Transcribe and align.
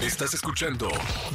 Estás 0.00 0.34
escuchando 0.34 0.88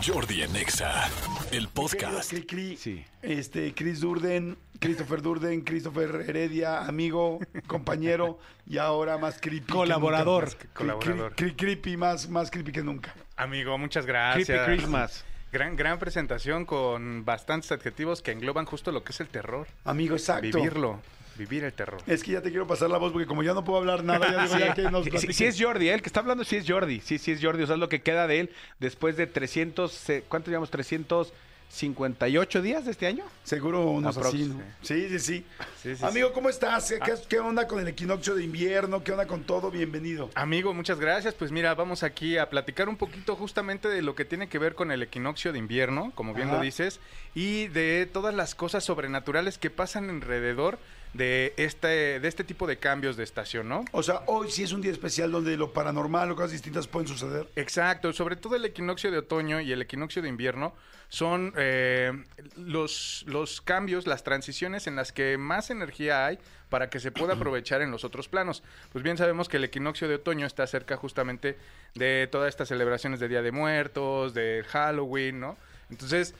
Jordi 0.05 0.43
en 0.43 0.55
Exa, 0.55 1.09
el 1.51 1.67
podcast. 1.67 2.29
Cri, 2.29 2.45
cri, 2.45 2.77
Sí. 2.77 3.03
Este, 3.21 3.73
Chris 3.73 3.99
Durden, 4.01 4.57
Christopher 4.79 5.21
Durden, 5.21 5.61
Christopher 5.61 6.25
Heredia, 6.27 6.81
amigo, 6.85 7.39
compañero 7.67 8.39
y 8.67 8.77
ahora 8.77 9.17
más 9.17 9.39
creepy. 9.41 9.65
que 9.65 9.73
Colaborador. 9.73 10.45
nunca. 10.49 10.65
Colaborador. 10.73 11.35
cri- 11.35 11.51
cri- 11.51 11.55
creepy, 11.55 11.97
más, 11.97 12.29
más 12.29 12.51
creepy 12.51 12.71
que 12.71 12.83
nunca. 12.83 13.13
Amigo, 13.35 13.77
muchas 13.77 14.05
gracias. 14.05 14.45
Creepy 14.47 14.77
Christmas. 14.81 15.25
Gran, 15.51 15.75
gran 15.75 15.99
presentación 15.99 16.65
con 16.65 17.25
bastantes 17.25 17.71
adjetivos 17.71 18.21
que 18.21 18.31
engloban 18.31 18.65
justo 18.65 18.91
lo 18.91 19.03
que 19.03 19.11
es 19.11 19.19
el 19.19 19.27
terror. 19.27 19.67
Amigo, 19.83 20.15
exacto. 20.15 20.43
Vivirlo, 20.43 21.01
vivir 21.37 21.63
el 21.63 21.73
terror. 21.73 22.01
Es 22.07 22.23
que 22.23 22.31
ya 22.31 22.41
te 22.41 22.49
quiero 22.49 22.67
pasar 22.67 22.89
la 22.89 22.97
voz 22.97 23.11
porque 23.11 23.27
como 23.27 23.43
ya 23.43 23.53
no 23.53 23.63
puedo 23.63 23.79
hablar 23.79 24.03
nada, 24.03 24.31
ya 24.31 24.43
digo 24.43 24.57
ya 24.65 24.73
que 24.73 24.83
nos 24.91 25.05
Sí, 25.05 25.11
sí, 25.17 25.33
sí 25.33 25.45
es 25.45 25.61
Jordi, 25.61 25.89
¿eh? 25.89 25.93
el 25.93 26.01
que 26.01 26.07
está 26.09 26.19
hablando 26.19 26.43
sí 26.43 26.55
es 26.57 26.65
Jordi, 26.69 27.01
sí, 27.01 27.17
sí 27.17 27.31
es 27.31 27.43
Jordi, 27.43 27.63
o 27.63 27.65
sea, 27.67 27.75
es 27.75 27.79
lo 27.79 27.89
que 27.89 28.01
queda 28.01 28.27
de 28.27 28.41
él 28.41 28.49
después 28.79 29.17
de 29.17 29.27
300, 29.27 30.09
eh, 30.09 30.23
¿cuánto 30.27 30.49
llevamos? 30.49 30.69
358 30.71 32.61
días 32.61 32.85
de 32.85 32.91
este 32.91 33.07
año. 33.07 33.23
Seguro 33.43 33.89
unos 33.89 34.17
Aprox, 34.17 34.35
así, 34.35 34.45
¿no? 34.45 34.61
Sí, 34.81 35.07
sí, 35.09 35.19
sí. 35.19 35.45
Sí, 35.81 35.95
sí, 35.95 36.05
Amigo, 36.05 36.31
¿cómo 36.33 36.49
estás? 36.49 36.93
¿Qué, 37.03 37.13
qué 37.27 37.39
onda 37.39 37.67
con 37.67 37.79
el 37.79 37.87
equinoccio 37.87 38.35
de 38.35 38.43
invierno? 38.43 39.03
¿Qué 39.03 39.11
onda 39.11 39.25
con 39.25 39.43
todo? 39.43 39.71
Bienvenido. 39.71 40.29
Amigo, 40.35 40.73
muchas 40.73 40.99
gracias. 40.99 41.33
Pues 41.33 41.51
mira, 41.51 41.73
vamos 41.73 42.03
aquí 42.03 42.37
a 42.37 42.49
platicar 42.49 42.89
un 42.89 42.97
poquito 42.97 43.35
justamente 43.35 43.87
de 43.87 44.01
lo 44.01 44.15
que 44.15 44.25
tiene 44.25 44.47
que 44.49 44.59
ver 44.59 44.75
con 44.75 44.91
el 44.91 45.01
equinoccio 45.01 45.53
de 45.53 45.59
invierno, 45.59 46.11
como 46.13 46.33
bien 46.33 46.49
Ajá. 46.49 46.57
lo 46.57 46.63
dices, 46.63 46.99
y 47.33 47.67
de 47.67 48.07
todas 48.11 48.35
las 48.35 48.53
cosas 48.53 48.83
sobrenaturales 48.83 49.57
que 49.57 49.69
pasan 49.69 50.09
alrededor 50.09 50.77
de 51.13 51.53
este, 51.57 52.19
de 52.19 52.27
este 52.27 52.43
tipo 52.43 52.67
de 52.67 52.77
cambios 52.77 53.17
de 53.17 53.23
estación, 53.23 53.67
¿no? 53.67 53.85
O 53.91 54.03
sea, 54.03 54.21
hoy 54.27 54.49
sí 54.49 54.63
es 54.63 54.71
un 54.71 54.81
día 54.81 54.91
especial 54.91 55.31
donde 55.31 55.57
lo 55.57 55.73
paranormal 55.73 56.31
o 56.31 56.35
cosas 56.35 56.51
distintas 56.51 56.87
pueden 56.87 57.07
suceder. 57.07 57.47
Exacto, 57.55 58.13
sobre 58.13 58.35
todo 58.35 58.55
el 58.55 58.65
equinoccio 58.65 59.11
de 59.11 59.17
otoño 59.17 59.59
y 59.59 59.71
el 59.71 59.81
equinoccio 59.81 60.21
de 60.21 60.29
invierno 60.29 60.73
son 61.09 61.53
eh, 61.57 62.13
los, 62.55 63.25
los 63.27 63.59
cambios, 63.59 64.07
las 64.07 64.23
transiciones 64.23 64.87
en 64.87 64.95
las 64.95 65.11
que 65.11 65.37
más 65.37 65.69
energía 65.69 66.25
hay 66.25 66.39
para 66.69 66.89
que 66.89 67.01
se 67.01 67.11
pueda 67.11 67.33
aprovechar 67.33 67.81
en 67.81 67.91
los 67.91 68.05
otros 68.05 68.29
planos. 68.29 68.63
Pues 68.93 69.03
bien 69.03 69.17
sabemos 69.17 69.49
que 69.49 69.57
el 69.57 69.65
equinoccio 69.65 70.07
de 70.07 70.15
otoño 70.15 70.47
está 70.47 70.65
cerca 70.67 70.95
justamente 70.95 71.57
de 71.95 72.29
todas 72.31 72.47
estas 72.47 72.69
celebraciones 72.69 73.19
de 73.19 73.27
Día 73.27 73.41
de 73.41 73.51
Muertos, 73.51 74.33
de 74.33 74.63
Halloween, 74.69 75.41
¿no? 75.41 75.57
Entonces, 75.89 76.33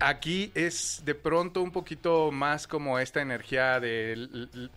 Aquí 0.00 0.52
es 0.54 1.02
de 1.04 1.14
pronto 1.16 1.60
un 1.60 1.72
poquito 1.72 2.30
más 2.30 2.68
como 2.68 2.98
esta 3.00 3.20
energía 3.20 3.80
de 3.80 4.28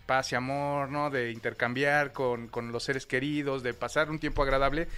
paz 0.04 0.32
y 0.32 0.34
amor, 0.34 0.90
¿no? 0.90 1.10
De 1.10 1.30
intercambiar 1.30 2.12
con, 2.12 2.48
con 2.48 2.72
los 2.72 2.82
seres 2.82 3.06
queridos, 3.06 3.62
de 3.62 3.72
pasar 3.72 4.10
un 4.10 4.18
tiempo 4.18 4.42
agradable, 4.42 4.88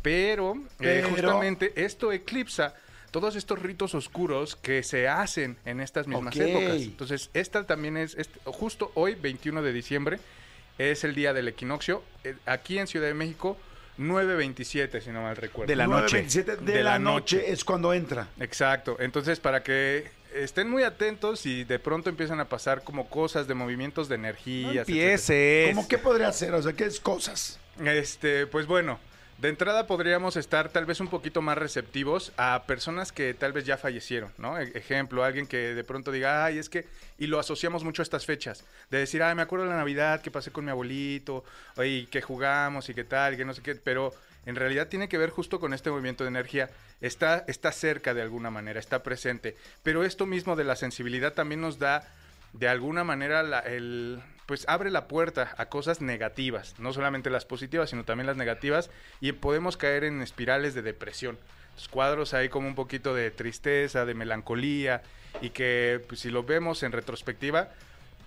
pero, 0.00 0.54
eh, 0.80 1.02
justamente 1.10 1.72
esto 1.84 2.12
eclipsa 2.12 2.74
todos 3.10 3.36
estos 3.36 3.60
ritos 3.62 3.94
oscuros 3.94 4.56
que 4.56 4.82
se 4.82 5.06
hacen 5.06 5.56
en 5.64 5.80
estas 5.80 6.06
mismas 6.08 6.34
épocas. 6.50 6.76
Entonces, 6.82 7.30
esta 7.34 7.64
también 7.64 7.96
es, 7.96 8.14
este- 8.16 8.40
justo 8.46 8.90
hoy, 8.94 9.14
21 9.14 9.62
de 9.62 9.72
diciembre, 9.72 10.18
es 10.78 11.04
el 11.04 11.14
día 11.14 11.32
del 11.32 11.46
equinoccio. 11.48 12.02
Eh, 12.24 12.34
Aquí 12.46 12.78
en 12.78 12.86
Ciudad 12.86 13.06
de 13.06 13.14
México, 13.14 13.56
9.27, 13.98 15.00
si 15.00 15.10
no 15.10 15.22
mal 15.22 15.36
recuerdo. 15.36 15.68
De 15.68 15.76
la 15.76 15.86
noche. 15.86 16.24
9:27 16.24 16.56
de, 16.58 16.72
De 16.72 16.82
la, 16.82 16.92
la 16.92 16.98
noche. 16.98 17.36
noche. 17.36 17.52
es 17.52 17.64
cuando 17.64 17.92
entra. 17.92 18.28
Exacto. 18.40 18.96
Entonces, 19.00 19.40
para 19.40 19.62
que 19.62 20.10
estén 20.34 20.68
muy 20.68 20.82
atentos 20.82 21.46
y 21.46 21.64
de 21.64 21.78
pronto 21.78 22.10
empiezan 22.10 22.40
a 22.40 22.46
pasar 22.46 22.82
como 22.82 23.08
cosas 23.08 23.46
de 23.46 23.54
movimientos 23.54 24.08
de 24.08 24.16
energías. 24.16 24.88
etcétera. 24.88 24.98
Empieces. 25.12 25.74
¿Cómo 25.74 25.88
qué 25.88 25.98
podría 25.98 26.32
ser? 26.32 26.54
O 26.54 26.62
sea, 26.62 26.72
¿qué 26.72 26.84
es 26.86 26.98
cosas? 27.00 27.60
Este, 27.84 28.46
pues 28.46 28.66
bueno, 28.66 28.98
de 29.38 29.48
entrada 29.48 29.86
podríamos 29.86 30.36
estar 30.36 30.68
tal 30.70 30.86
vez 30.86 31.00
un 31.00 31.08
poquito 31.08 31.42
más 31.42 31.58
receptivos 31.58 32.32
a 32.36 32.62
personas 32.66 33.12
que 33.12 33.34
tal 33.34 33.52
vez 33.52 33.66
ya 33.66 33.76
fallecieron, 33.76 34.32
¿no? 34.38 34.58
E- 34.58 34.72
ejemplo, 34.74 35.22
alguien 35.24 35.46
que 35.46 35.74
de 35.74 35.84
pronto 35.84 36.12
diga, 36.12 36.44
ay, 36.44 36.58
es 36.58 36.68
que, 36.68 36.86
y 37.18 37.26
lo 37.26 37.38
asociamos 37.38 37.84
mucho 37.84 38.00
a 38.00 38.04
estas 38.04 38.24
fechas, 38.24 38.64
de 38.90 38.98
decir, 38.98 39.22
ay, 39.22 39.34
me 39.34 39.42
acuerdo 39.42 39.64
de 39.66 39.70
la 39.72 39.76
Navidad 39.76 40.20
que 40.22 40.30
pasé 40.30 40.50
con 40.50 40.64
mi 40.64 40.70
abuelito, 40.70 41.44
y 41.84 42.06
que 42.06 42.22
jugamos 42.22 42.88
y 42.88 42.94
que 42.94 43.04
tal, 43.04 43.36
que 43.36 43.44
no 43.44 43.52
sé 43.54 43.60
qué, 43.62 43.74
pero 43.74 44.14
en 44.46 44.56
realidad 44.56 44.88
tiene 44.88 45.08
que 45.08 45.18
ver 45.18 45.30
justo 45.30 45.58
con 45.58 45.74
este 45.74 45.90
movimiento 45.90 46.24
de 46.24 46.28
energía. 46.28 46.70
Está, 47.00 47.44
está 47.48 47.72
cerca 47.72 48.14
de 48.14 48.22
alguna 48.22 48.50
manera, 48.50 48.78
está 48.78 49.02
presente. 49.02 49.56
Pero 49.82 50.04
esto 50.04 50.26
mismo 50.26 50.54
de 50.54 50.64
la 50.64 50.76
sensibilidad 50.76 51.32
también 51.32 51.60
nos 51.60 51.78
da 51.78 52.06
de 52.52 52.68
alguna 52.68 53.04
manera 53.04 53.42
la- 53.42 53.60
el 53.60 54.20
pues 54.46 54.64
abre 54.68 54.90
la 54.90 55.08
puerta 55.08 55.54
a 55.56 55.66
cosas 55.66 56.00
negativas, 56.00 56.74
no 56.78 56.92
solamente 56.92 57.30
las 57.30 57.44
positivas, 57.44 57.90
sino 57.90 58.04
también 58.04 58.26
las 58.26 58.36
negativas 58.36 58.90
y 59.20 59.32
podemos 59.32 59.76
caer 59.76 60.04
en 60.04 60.20
espirales 60.22 60.74
de 60.74 60.82
depresión. 60.82 61.38
Los 61.76 61.88
cuadros 61.88 62.34
ahí 62.34 62.48
como 62.48 62.68
un 62.68 62.74
poquito 62.74 63.14
de 63.14 63.30
tristeza, 63.30 64.04
de 64.04 64.14
melancolía 64.14 65.02
y 65.40 65.50
que 65.50 66.00
pues, 66.08 66.20
si 66.20 66.30
lo 66.30 66.44
vemos 66.44 66.82
en 66.82 66.92
retrospectiva 66.92 67.70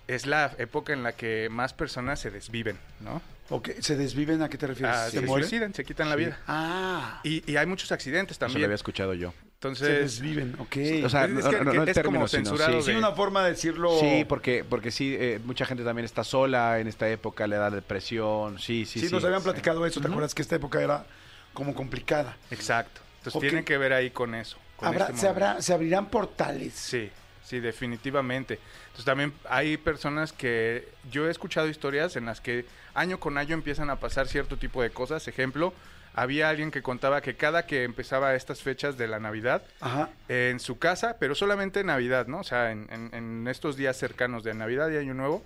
es 0.07 0.25
la 0.25 0.53
época 0.57 0.93
en 0.93 1.03
la 1.03 1.13
que 1.13 1.47
más 1.49 1.73
personas 1.73 2.19
se 2.19 2.31
desviven, 2.31 2.77
¿no? 3.01 3.21
Ok, 3.49 3.69
¿Se 3.79 3.95
desviven? 3.95 4.41
¿A 4.41 4.49
qué 4.49 4.57
te 4.57 4.67
refieres? 4.67 4.95
Ah, 4.95 5.09
¿Se 5.09 5.19
se 5.21 5.25
suicidan, 5.27 5.73
se 5.73 5.85
quitan 5.85 6.09
la 6.09 6.15
vida. 6.17 6.37
Ah, 6.47 7.21
Y, 7.23 7.49
y 7.49 7.55
hay 7.57 7.65
muchos 7.65 7.91
accidentes 7.93 8.35
Eso 8.37 8.45
lo 8.45 8.47
también. 8.47 8.65
había 8.65 8.75
escuchado 8.75 9.13
yo. 9.13 9.33
Se 9.59 9.67
Entonces, 9.69 9.99
desviven, 10.21 10.55
ok. 10.59 10.77
O 11.05 11.09
sea, 11.09 11.25
Es 11.25 11.31
no, 11.31 11.49
que- 11.49 11.57
no, 11.57 11.63
no 11.63 11.71
que 11.71 11.77
el 11.77 11.89
es 11.89 11.95
término, 11.95 12.17
como 12.19 12.27
sino, 12.27 12.43
censurado 12.45 12.81
sí. 12.81 12.91
sí, 12.91 12.97
una 12.97 13.11
forma 13.13 13.43
de 13.43 13.49
decirlo... 13.51 13.89
Sí, 13.99 14.23
porque, 14.29 14.63
porque 14.63 14.91
sí, 14.91 15.15
eh, 15.19 15.39
mucha 15.43 15.65
gente 15.65 15.83
también 15.83 16.05
está 16.05 16.23
sola 16.23 16.79
en 16.79 16.87
esta 16.87 17.09
época, 17.09 17.47
le 17.47 17.55
da 17.55 17.71
depresión, 17.71 18.59
sí, 18.59 18.85
sí, 18.85 18.99
Sí, 18.99 19.07
sí. 19.09 19.13
nos 19.15 19.23
habían 19.23 19.41
platicado 19.41 19.83
eso, 19.87 19.99
¿te 19.99 20.07
acuerdas 20.07 20.35
que 20.35 20.43
esta 20.43 20.55
época 20.55 20.79
era 20.81 21.05
como 21.53 21.73
complicada? 21.73 22.37
exacto. 22.51 23.01
Entonces 23.17 23.35
Ok. 23.35 23.41
tiene 23.41 23.65
que 23.65 23.77
ver 23.79 23.93
ahí 23.93 24.11
con 24.11 24.35
eso. 24.35 24.57
con 24.75 24.89
Habrá, 24.89 25.05
este 25.07 25.17
se, 25.17 25.27
habrá, 25.27 25.59
se 25.61 25.73
abrirán 25.73 26.05
portales. 26.05 26.73
Sí, 26.75 27.09
sí, 27.43 27.59
definitivamente. 27.59 28.59
Entonces 28.85 29.05
también 29.05 29.33
hay 29.49 29.75
personas 29.77 30.33
que 30.33 30.87
yo 31.11 31.27
he 31.27 31.31
escuchado 31.31 31.67
historias 31.67 32.15
en 32.15 32.25
las 32.27 32.41
que 32.41 32.65
año 32.93 33.19
con 33.19 33.39
año 33.39 33.55
empiezan 33.55 33.89
a 33.89 33.95
pasar 33.95 34.27
cierto 34.27 34.57
tipo 34.57 34.83
de 34.83 34.91
cosas. 34.91 35.27
Ejemplo, 35.27 35.73
había 36.17 36.49
alguien 36.49 36.71
que 36.71 36.81
contaba 36.81 37.21
que 37.21 37.35
cada 37.35 37.65
que 37.67 37.83
empezaba 37.83 38.33
estas 38.33 38.61
fechas 38.63 38.97
de 38.97 39.07
la 39.07 39.19
Navidad, 39.19 39.61
Ajá. 39.79 40.09
en 40.27 40.59
su 40.59 40.79
casa, 40.79 41.17
pero 41.19 41.35
solamente 41.35 41.81
en 41.81 41.85
Navidad, 41.85 42.25
¿no? 42.27 42.39
O 42.39 42.43
sea, 42.43 42.71
en, 42.71 42.87
en- 42.91 43.13
en 43.13 43.47
estos 43.47 43.77
días 43.77 43.95
cercanos 43.97 44.43
de 44.43 44.53
Navidad 44.55 44.89
y 44.89 44.97
Año 44.97 45.13
Nuevo, 45.13 45.43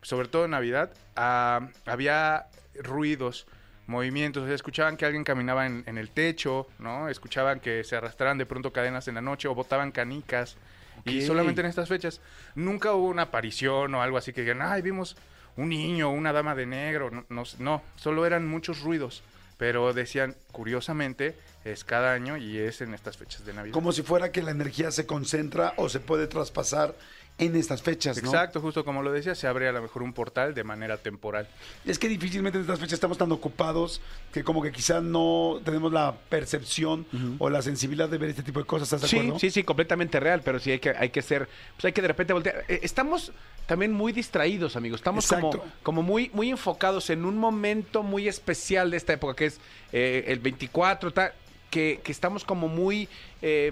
sobre 0.00 0.28
todo 0.28 0.44
en 0.44 0.52
Navidad, 0.52 0.90
ah, 1.16 1.68
había 1.86 2.46
ruidos, 2.82 3.46
movimientos, 3.88 4.44
o 4.44 4.46
sea, 4.46 4.54
escuchaban 4.54 4.96
que 4.96 5.04
alguien 5.04 5.24
caminaba 5.24 5.66
en, 5.66 5.82
en 5.86 5.98
el 5.98 6.08
techo, 6.10 6.68
¿no? 6.78 7.08
Escuchaban 7.08 7.58
que 7.58 7.82
se 7.82 7.96
arrastraban 7.96 8.38
de 8.38 8.46
pronto 8.46 8.72
cadenas 8.72 9.08
en 9.08 9.16
la 9.16 9.20
noche 9.22 9.48
o 9.48 9.54
botaban 9.56 9.90
canicas. 9.90 10.56
Y 11.04 11.22
solamente 11.22 11.62
en 11.62 11.66
estas 11.66 11.88
fechas. 11.88 12.20
Nunca 12.54 12.92
hubo 12.92 13.08
una 13.08 13.22
aparición 13.22 13.92
o 13.96 14.02
algo 14.02 14.18
así 14.18 14.32
que 14.32 14.42
digan, 14.42 14.62
ay, 14.62 14.82
vimos 14.82 15.16
un 15.56 15.70
niño, 15.70 16.10
una 16.10 16.32
dama 16.32 16.54
de 16.54 16.64
negro. 16.66 17.10
No, 17.10 17.24
no, 17.28 17.42
no, 17.58 17.82
solo 17.96 18.24
eran 18.24 18.46
muchos 18.46 18.82
ruidos. 18.82 19.24
Pero 19.62 19.92
decían, 19.92 20.34
curiosamente, 20.52 21.36
es 21.64 21.84
cada 21.84 22.12
año 22.12 22.36
y 22.36 22.58
es 22.58 22.80
en 22.80 22.94
estas 22.94 23.16
fechas 23.16 23.44
de 23.44 23.52
Navidad. 23.52 23.74
Como 23.74 23.92
si 23.92 24.02
fuera 24.02 24.30
que 24.32 24.42
la 24.42 24.50
energía 24.52 24.90
se 24.90 25.06
concentra 25.06 25.74
o 25.76 25.88
se 25.88 26.00
puede 26.00 26.26
traspasar 26.26 26.94
en 27.38 27.56
estas 27.56 27.80
fechas, 27.82 28.22
¿no? 28.22 28.28
Exacto, 28.28 28.60
justo 28.60 28.84
como 28.84 29.02
lo 29.02 29.10
decía, 29.10 29.34
se 29.34 29.46
abre 29.46 29.66
a 29.66 29.72
lo 29.72 29.80
mejor 29.80 30.02
un 30.02 30.12
portal 30.12 30.54
de 30.54 30.64
manera 30.64 30.98
temporal. 30.98 31.48
Es 31.86 31.98
que 31.98 32.06
difícilmente 32.06 32.58
en 32.58 32.62
estas 32.62 32.78
fechas 32.78 32.92
estamos 32.94 33.16
tan 33.16 33.32
ocupados 33.32 34.02
que 34.32 34.44
como 34.44 34.62
que 34.62 34.70
quizá 34.70 35.00
no 35.00 35.58
tenemos 35.64 35.90
la 35.92 36.14
percepción 36.28 37.06
o 37.38 37.48
la 37.48 37.62
sensibilidad 37.62 38.08
de 38.10 38.18
ver 38.18 38.30
este 38.30 38.42
tipo 38.42 38.60
de 38.60 38.66
cosas, 38.66 38.88
¿estás 38.88 39.00
de 39.02 39.08
Sí, 39.08 39.16
acuerdo? 39.18 39.38
sí, 39.38 39.50
sí, 39.50 39.64
completamente 39.64 40.20
real, 40.20 40.42
pero 40.44 40.58
sí 40.58 40.72
hay 40.72 40.78
que, 40.78 40.90
hay 40.90 41.08
que 41.08 41.22
ser, 41.22 41.48
pues 41.74 41.86
hay 41.86 41.92
que 41.92 42.02
de 42.02 42.08
repente 42.08 42.34
voltear. 42.34 42.64
Eh, 42.68 42.80
Estamos 42.82 43.32
también 43.66 43.92
muy 43.94 44.12
distraídos, 44.12 44.76
amigos. 44.76 45.00
Estamos 45.00 45.26
como, 45.26 45.50
como 45.82 46.02
muy, 46.02 46.30
muy 46.34 46.50
enfocados 46.50 47.08
en 47.08 47.24
un 47.24 47.38
momento 47.38 48.02
muy 48.02 48.28
especial 48.28 48.90
de 48.90 48.98
esta 48.98 49.14
época, 49.14 49.34
que 49.34 49.46
es 49.46 49.58
eh, 49.92 50.24
el 50.28 50.38
24, 50.42 51.12
tal, 51.12 51.32
que, 51.70 52.00
que 52.04 52.12
estamos 52.12 52.44
como 52.44 52.68
muy 52.68 53.08
eh, 53.40 53.70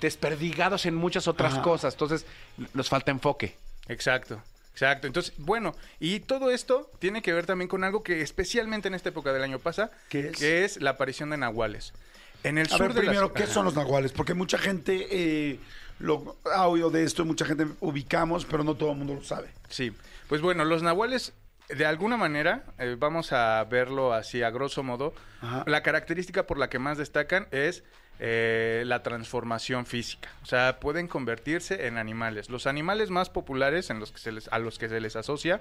desperdigados 0.00 0.86
en 0.86 0.94
muchas 0.94 1.28
otras 1.28 1.54
Ajá. 1.54 1.62
cosas. 1.62 1.94
Entonces, 1.94 2.26
nos 2.74 2.88
falta 2.88 3.10
enfoque. 3.10 3.56
Exacto. 3.88 4.42
Exacto, 4.72 5.06
entonces, 5.06 5.34
bueno, 5.36 5.74
y 5.98 6.20
todo 6.20 6.50
esto 6.50 6.90
tiene 7.00 7.20
que 7.20 7.34
ver 7.34 7.44
también 7.44 7.68
con 7.68 7.84
algo 7.84 8.02
que 8.02 8.22
especialmente 8.22 8.88
en 8.88 8.94
esta 8.94 9.10
época 9.10 9.30
del 9.32 9.42
año 9.42 9.58
pasa, 9.58 9.90
¿Qué 10.08 10.28
es? 10.28 10.36
que 10.38 10.64
es 10.64 10.80
la 10.80 10.90
aparición 10.90 11.28
de 11.30 11.36
nahuales. 11.36 11.92
En 12.44 12.56
el 12.56 12.66
A 12.66 12.70
sur 12.70 12.80
ver, 12.86 12.94
de 12.94 13.00
primero, 13.00 13.34
¿qué 13.34 13.42
Ajá. 13.42 13.52
son 13.52 13.64
los 13.66 13.74
nahuales? 13.74 14.12
Porque 14.12 14.32
mucha 14.32 14.56
gente 14.56 15.06
eh, 15.10 15.58
lo 15.98 16.36
ha 16.54 16.66
oído 16.66 16.88
de 16.88 17.04
esto, 17.04 17.26
mucha 17.26 17.44
gente 17.44 17.66
ubicamos, 17.80 18.46
pero 18.46 18.64
no 18.64 18.74
todo 18.74 18.92
el 18.92 18.96
mundo 18.96 19.14
lo 19.14 19.22
sabe. 19.22 19.50
Sí, 19.68 19.92
pues 20.28 20.40
bueno, 20.40 20.64
los 20.64 20.82
nahuales, 20.82 21.34
de 21.76 21.86
alguna 21.86 22.16
manera, 22.16 22.64
eh, 22.78 22.96
vamos 22.98 23.32
a 23.32 23.62
verlo 23.64 24.12
así 24.12 24.42
a 24.42 24.50
grosso 24.50 24.82
modo, 24.82 25.14
Ajá. 25.40 25.64
la 25.66 25.82
característica 25.82 26.46
por 26.46 26.58
la 26.58 26.68
que 26.68 26.78
más 26.78 26.98
destacan 26.98 27.46
es 27.50 27.84
eh, 28.18 28.82
la 28.86 29.02
transformación 29.02 29.86
física. 29.86 30.28
O 30.42 30.46
sea, 30.46 30.78
pueden 30.80 31.08
convertirse 31.08 31.86
en 31.86 31.96
animales. 31.98 32.50
Los 32.50 32.66
animales 32.66 33.10
más 33.10 33.30
populares 33.30 33.88
en 33.90 33.98
los 33.98 34.12
que 34.12 34.18
se 34.18 34.32
les, 34.32 34.48
a 34.48 34.58
los 34.58 34.78
que 34.78 34.88
se 34.88 35.00
les 35.00 35.16
asocia 35.16 35.60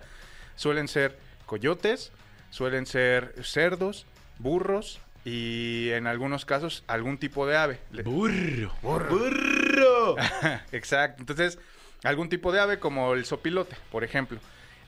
suelen 0.56 0.88
ser 0.90 1.18
coyotes, 1.46 2.12
suelen 2.50 2.86
ser 2.86 3.34
cerdos, 3.44 4.06
burros 4.40 5.00
y 5.24 5.90
en 5.92 6.08
algunos 6.08 6.46
casos 6.46 6.84
algún 6.88 7.18
tipo 7.18 7.46
de 7.48 7.56
ave. 7.58 7.80
Le- 7.92 8.04
Burro. 8.04 8.74
¡Burro! 8.82 10.16
Exacto. 10.72 11.22
Entonces, 11.22 11.60
algún 12.04 12.30
tipo 12.30 12.52
de 12.52 12.60
ave 12.60 12.80
como 12.80 13.14
el 13.14 13.26
sopilote, 13.26 13.76
por 13.92 14.04
ejemplo. 14.04 14.40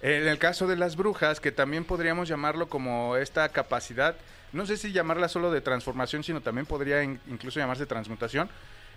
En 0.01 0.27
el 0.27 0.37
caso 0.39 0.65
de 0.67 0.75
las 0.75 0.95
brujas, 0.95 1.39
que 1.39 1.51
también 1.51 1.83
podríamos 1.85 2.27
llamarlo 2.27 2.67
como 2.67 3.17
esta 3.17 3.47
capacidad, 3.49 4.15
no 4.51 4.65
sé 4.65 4.77
si 4.77 4.91
llamarla 4.91 5.27
solo 5.29 5.51
de 5.51 5.61
transformación, 5.61 6.23
sino 6.23 6.41
también 6.41 6.65
podría 6.65 7.03
in- 7.03 7.19
incluso 7.27 7.59
llamarse 7.59 7.85
transmutación, 7.85 8.49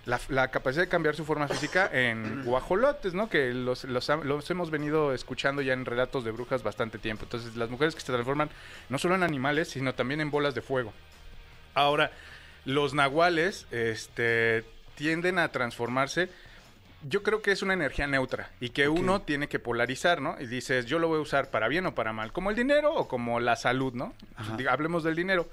la, 0.05 0.19
la 0.29 0.49
capacidad 0.49 0.83
de 0.83 0.89
cambiar 0.89 1.15
su 1.15 1.23
forma 1.25 1.47
física 1.47 1.89
en 1.93 2.43
guajolotes, 2.45 3.13
¿no? 3.13 3.29
Que 3.29 3.53
los, 3.53 3.83
los, 3.85 4.09
los 4.23 4.49
hemos 4.49 4.71
venido 4.71 5.13
escuchando 5.13 5.61
ya 5.61 5.73
en 5.73 5.85
relatos 5.85 6.23
de 6.25 6.31
brujas 6.31 6.63
bastante 6.63 6.97
tiempo. 6.97 7.23
Entonces, 7.25 7.55
las 7.55 7.69
mujeres 7.69 7.93
que 7.95 8.01
se 8.01 8.11
transforman 8.11 8.49
no 8.89 8.97
solo 8.97 9.15
en 9.15 9.23
animales, 9.23 9.69
sino 9.69 9.93
también 9.93 10.21
en 10.21 10.31
bolas 10.31 10.55
de 10.55 10.61
fuego. 10.61 10.91
Ahora, 11.75 12.11
los 12.65 12.93
nahuales 12.95 13.67
este, 13.71 14.63
tienden 14.95 15.37
a 15.39 15.49
transformarse. 15.51 16.29
Yo 17.07 17.21
creo 17.21 17.41
que 17.41 17.51
es 17.51 17.61
una 17.61 17.73
energía 17.75 18.07
neutra 18.07 18.49
y 18.59 18.69
que 18.69 18.89
uno 18.89 19.21
tiene 19.21 19.47
que 19.47 19.59
polarizar, 19.59 20.21
¿no? 20.21 20.35
Y 20.39 20.47
dices, 20.47 20.85
yo 20.87 20.97
lo 20.97 21.07
voy 21.07 21.19
a 21.19 21.21
usar 21.21 21.51
para 21.51 21.67
bien 21.67 21.85
o 21.85 21.93
para 21.93 22.13
mal, 22.13 22.31
como 22.33 22.49
el 22.49 22.55
dinero 22.55 22.93
o 22.93 23.07
como 23.07 23.39
la 23.39 23.55
salud, 23.55 23.93
¿no? 23.93 24.13
Hablemos 24.69 25.03
del 25.03 25.15
dinero. 25.15 25.47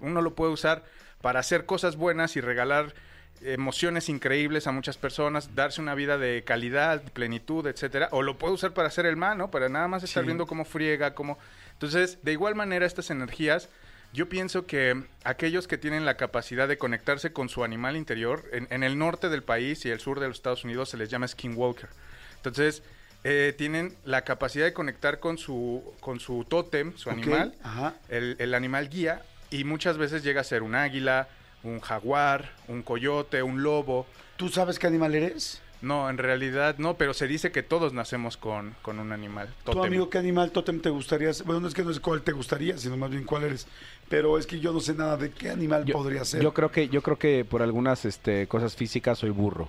Uno 0.00 0.20
lo 0.20 0.34
puede 0.34 0.52
usar 0.52 0.84
para 1.22 1.40
hacer 1.40 1.64
cosas 1.64 1.96
buenas 1.96 2.36
y 2.36 2.42
regalar 2.42 2.94
emociones 3.40 4.08
increíbles 4.08 4.66
a 4.66 4.72
muchas 4.72 4.98
personas, 4.98 5.54
darse 5.54 5.80
una 5.80 5.94
vida 5.94 6.18
de 6.18 6.42
calidad, 6.44 7.02
plenitud, 7.12 7.66
etcétera, 7.66 8.08
o 8.10 8.22
lo 8.22 8.36
puede 8.36 8.54
usar 8.54 8.72
para 8.72 8.88
hacer 8.88 9.06
el 9.06 9.16
mal, 9.16 9.38
¿no? 9.38 9.50
Para 9.50 9.68
nada 9.68 9.88
más 9.88 10.02
estar 10.02 10.24
Sí. 10.24 10.26
viendo 10.26 10.46
cómo 10.46 10.64
friega, 10.64 11.14
cómo 11.14 11.38
Entonces, 11.72 12.18
de 12.24 12.32
igual 12.32 12.56
manera 12.56 12.84
estas 12.84 13.08
energías 13.10 13.68
yo 14.12 14.28
pienso 14.28 14.66
que 14.66 15.04
aquellos 15.24 15.68
que 15.68 15.78
tienen 15.78 16.04
la 16.04 16.16
capacidad 16.16 16.66
de 16.66 16.78
conectarse 16.78 17.32
con 17.32 17.48
su 17.48 17.64
animal 17.64 17.96
interior, 17.96 18.44
en, 18.52 18.66
en 18.70 18.82
el 18.82 18.98
norte 18.98 19.28
del 19.28 19.42
país 19.42 19.84
y 19.84 19.90
el 19.90 20.00
sur 20.00 20.20
de 20.20 20.28
los 20.28 20.38
Estados 20.38 20.64
Unidos 20.64 20.88
se 20.88 20.96
les 20.96 21.10
llama 21.10 21.28
skinwalker. 21.28 21.88
Entonces, 22.36 22.82
eh, 23.24 23.54
tienen 23.58 23.96
la 24.04 24.22
capacidad 24.22 24.64
de 24.64 24.72
conectar 24.72 25.18
con 25.20 25.38
su, 25.38 25.82
con 26.00 26.20
su 26.20 26.44
tótem, 26.48 26.96
su 26.96 27.10
animal, 27.10 27.54
Ajá. 27.62 27.94
el, 28.08 28.36
el 28.38 28.54
animal 28.54 28.88
guía, 28.88 29.22
y 29.50 29.64
muchas 29.64 29.98
veces 29.98 30.22
llega 30.22 30.40
a 30.40 30.44
ser 30.44 30.62
un 30.62 30.74
águila, 30.74 31.28
un 31.62 31.80
jaguar, 31.80 32.54
un 32.68 32.82
coyote, 32.82 33.42
un 33.42 33.62
lobo. 33.62 34.06
¿Tú 34.36 34.48
sabes 34.48 34.78
qué 34.78 34.86
animal 34.86 35.14
eres? 35.14 35.60
No, 35.80 36.10
en 36.10 36.18
realidad 36.18 36.76
no, 36.78 36.96
pero 36.96 37.14
se 37.14 37.28
dice 37.28 37.52
que 37.52 37.62
todos 37.62 37.92
nacemos 37.92 38.36
con, 38.36 38.74
con 38.82 38.98
un 38.98 39.12
animal. 39.12 39.48
¿Tu 39.64 39.72
tótem. 39.72 39.84
amigo 39.84 40.10
qué 40.10 40.18
animal 40.18 40.50
tótem 40.50 40.80
te 40.80 40.90
gustaría? 40.90 41.30
Bueno, 41.44 41.60
no 41.60 41.68
es 41.68 41.74
que 41.74 41.84
no 41.84 41.90
es 41.90 42.00
cuál 42.00 42.22
te 42.22 42.32
gustaría, 42.32 42.76
sino 42.78 42.96
más 42.96 43.10
bien 43.10 43.22
cuál 43.24 43.44
eres. 43.44 43.66
Pero 44.08 44.38
es 44.38 44.46
que 44.46 44.58
yo 44.60 44.72
no 44.72 44.80
sé 44.80 44.94
nada 44.94 45.16
de 45.16 45.30
qué 45.30 45.50
animal 45.50 45.84
Yo, 45.84 45.94
podría 45.94 46.24
ser. 46.24 46.40
yo 46.42 46.54
creo 46.54 46.70
que 46.70 46.88
yo 46.88 47.02
creo 47.02 47.18
que 47.18 47.44
por 47.44 47.60
algunas 47.62 48.04
este, 48.04 48.46
cosas 48.48 48.74
físicas 48.74 49.18
soy 49.18 49.30
burro. 49.30 49.68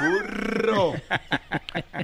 ¡Burro! 0.00 0.94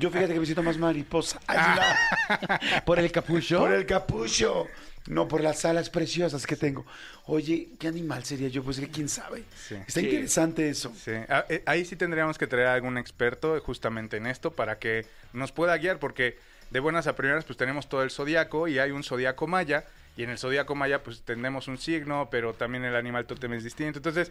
Yo 0.00 0.10
fíjate 0.10 0.34
que 0.34 0.40
me 0.40 0.46
siento 0.46 0.62
más 0.62 0.76
mariposa. 0.76 1.40
Águila. 1.46 1.96
¿Por 2.84 2.98
el 2.98 3.10
capucho? 3.12 3.58
Por 3.60 3.72
el 3.72 3.86
capucho. 3.86 4.66
No, 5.06 5.26
por 5.28 5.40
las 5.40 5.64
alas 5.64 5.88
preciosas 5.88 6.46
que 6.46 6.56
tengo. 6.56 6.84
Oye, 7.26 7.68
¿qué 7.78 7.88
animal 7.88 8.24
sería 8.24 8.48
yo? 8.48 8.62
Pues 8.62 8.78
que 8.78 8.88
quién 8.88 9.08
sabe. 9.08 9.44
Sí. 9.68 9.74
Está 9.76 10.00
Sí. 10.00 10.06
interesante 10.06 10.68
eso. 10.68 10.92
Sí, 11.02 11.12
ah, 11.28 11.44
eh, 11.48 11.62
ahí 11.66 11.84
sí 11.84 11.96
tendríamos 11.96 12.36
que 12.38 12.46
traer 12.46 12.66
a 12.66 12.74
algún 12.74 12.98
experto 12.98 13.58
justamente 13.60 14.18
en 14.18 14.26
esto 14.26 14.50
para 14.52 14.78
que 14.78 15.06
nos 15.32 15.52
pueda 15.52 15.76
guiar, 15.78 15.98
porque 15.98 16.38
de 16.70 16.80
buenas 16.80 17.06
a 17.06 17.16
primeras 17.16 17.44
pues 17.44 17.56
tenemos 17.56 17.88
todo 17.88 18.02
el 18.02 18.10
zodiaco 18.10 18.68
y 18.68 18.78
hay 18.78 18.90
un 18.90 19.02
zodiaco 19.02 19.46
maya, 19.46 19.84
y 20.20 20.24
en 20.24 20.28
el 20.28 20.38
zodiaco 20.38 20.74
maya 20.74 21.02
pues 21.02 21.22
tenemos 21.22 21.66
un 21.66 21.78
signo, 21.78 22.28
pero 22.30 22.52
también 22.52 22.84
el 22.84 22.94
animal 22.94 23.26
tótem 23.26 23.54
es 23.54 23.64
distinto, 23.64 24.00
entonces 24.00 24.30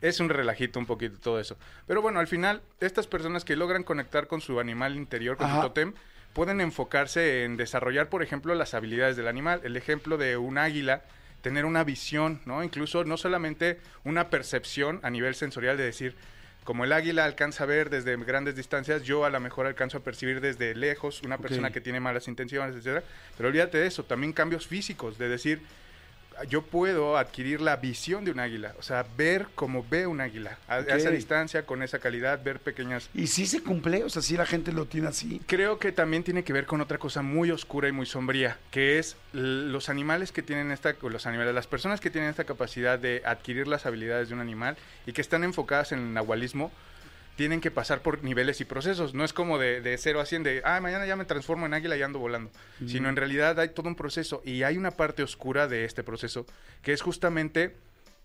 es 0.00 0.20
un 0.20 0.28
relajito 0.28 0.78
un 0.78 0.86
poquito 0.86 1.18
todo 1.18 1.40
eso. 1.40 1.56
Pero 1.88 2.02
bueno, 2.02 2.20
al 2.20 2.28
final, 2.28 2.62
estas 2.78 3.08
personas 3.08 3.44
que 3.44 3.56
logran 3.56 3.82
conectar 3.82 4.28
con 4.28 4.40
su 4.40 4.60
animal 4.60 4.94
interior, 4.94 5.36
con 5.36 5.48
Ajá. 5.48 5.56
su 5.56 5.62
tótem, 5.62 5.94
pueden 6.34 6.60
enfocarse 6.60 7.42
en 7.42 7.56
desarrollar, 7.56 8.08
por 8.10 8.22
ejemplo, 8.22 8.54
las 8.54 8.74
habilidades 8.74 9.16
del 9.16 9.26
animal. 9.26 9.60
El 9.64 9.76
ejemplo 9.76 10.18
de 10.18 10.36
un 10.36 10.56
águila, 10.56 11.02
tener 11.42 11.64
una 11.64 11.82
visión, 11.82 12.40
¿no? 12.44 12.62
Incluso 12.62 13.04
no 13.04 13.16
solamente 13.16 13.80
una 14.04 14.30
percepción 14.30 15.00
a 15.02 15.10
nivel 15.10 15.34
sensorial 15.34 15.76
de 15.76 15.84
decir, 15.84 16.14
como 16.64 16.84
el 16.84 16.92
águila 16.92 17.24
alcanza 17.24 17.64
a 17.64 17.66
ver 17.66 17.90
desde 17.90 18.16
grandes 18.16 18.56
distancias, 18.56 19.02
yo 19.02 19.24
a 19.24 19.30
lo 19.30 19.38
mejor 19.38 19.66
alcanzo 19.66 19.98
a 19.98 20.00
percibir 20.00 20.40
desde 20.40 20.74
lejos 20.74 21.22
una 21.22 21.38
persona 21.38 21.70
que 21.70 21.80
tiene 21.80 22.00
malas 22.00 22.26
intenciones, 22.26 22.74
etcétera. 22.74 23.04
Pero 23.36 23.50
olvídate 23.50 23.78
de 23.78 23.86
eso, 23.86 24.04
también 24.04 24.32
cambios 24.32 24.66
físicos, 24.66 25.18
de 25.18 25.28
decir, 25.28 25.60
yo 26.48 26.62
puedo 26.62 27.16
adquirir 27.16 27.60
la 27.60 27.76
visión 27.76 28.24
de 28.24 28.30
un 28.30 28.40
águila, 28.40 28.74
o 28.78 28.82
sea, 28.82 29.04
ver 29.16 29.48
como 29.54 29.84
ve 29.88 30.06
un 30.06 30.20
águila, 30.20 30.58
a, 30.68 30.76
a 30.76 30.96
esa 30.96 31.10
distancia, 31.10 31.66
con 31.66 31.82
esa 31.82 31.98
calidad, 31.98 32.42
ver 32.42 32.60
pequeñas 32.60 33.10
Y 33.14 33.28
sí 33.28 33.46
se 33.46 33.62
cumple, 33.62 34.04
o 34.04 34.08
sea, 34.08 34.22
sí 34.22 34.36
la 34.36 34.46
gente 34.46 34.72
lo 34.72 34.86
tiene 34.86 35.08
así. 35.08 35.40
Creo 35.46 35.78
que 35.78 35.92
también 35.92 36.24
tiene 36.24 36.44
que 36.44 36.52
ver 36.52 36.66
con 36.66 36.80
otra 36.80 36.98
cosa 36.98 37.22
muy 37.22 37.50
oscura 37.50 37.88
y 37.88 37.92
muy 37.92 38.06
sombría, 38.06 38.58
que 38.70 38.98
es 38.98 39.16
los 39.32 39.88
animales 39.88 40.32
que 40.32 40.42
tienen 40.42 40.70
esta, 40.70 40.94
o 41.00 41.08
los 41.08 41.26
animales, 41.26 41.54
las 41.54 41.66
personas 41.66 42.00
que 42.00 42.10
tienen 42.10 42.30
esta 42.30 42.44
capacidad 42.44 42.98
de 42.98 43.22
adquirir 43.24 43.66
las 43.66 43.86
habilidades 43.86 44.28
de 44.28 44.34
un 44.34 44.40
animal 44.40 44.76
y 45.06 45.12
que 45.12 45.20
están 45.20 45.44
enfocadas 45.44 45.92
en 45.92 45.98
el 46.00 46.12
nahualismo, 46.14 46.70
tienen 47.36 47.60
que 47.60 47.70
pasar 47.70 48.00
por 48.00 48.22
niveles 48.22 48.60
y 48.60 48.64
procesos. 48.64 49.12
No 49.14 49.24
es 49.24 49.32
como 49.32 49.58
de, 49.58 49.80
de 49.80 49.98
0 49.98 50.20
a 50.20 50.26
100, 50.26 50.42
de, 50.44 50.62
ah, 50.64 50.80
mañana 50.80 51.04
ya 51.06 51.16
me 51.16 51.24
transformo 51.24 51.66
en 51.66 51.74
águila 51.74 51.96
y 51.96 52.02
ando 52.02 52.18
volando. 52.20 52.50
Sino 52.86 53.08
en 53.08 53.16
realidad 53.16 53.58
hay 53.58 53.70
todo 53.70 53.88
un 53.88 53.96
proceso 53.96 54.40
y 54.44 54.62
hay 54.62 54.76
una 54.78 54.92
parte 54.92 55.22
oscura 55.22 55.66
de 55.66 55.84
este 55.84 56.02
proceso, 56.04 56.46
que 56.82 56.92
es 56.92 57.02
justamente 57.02 57.74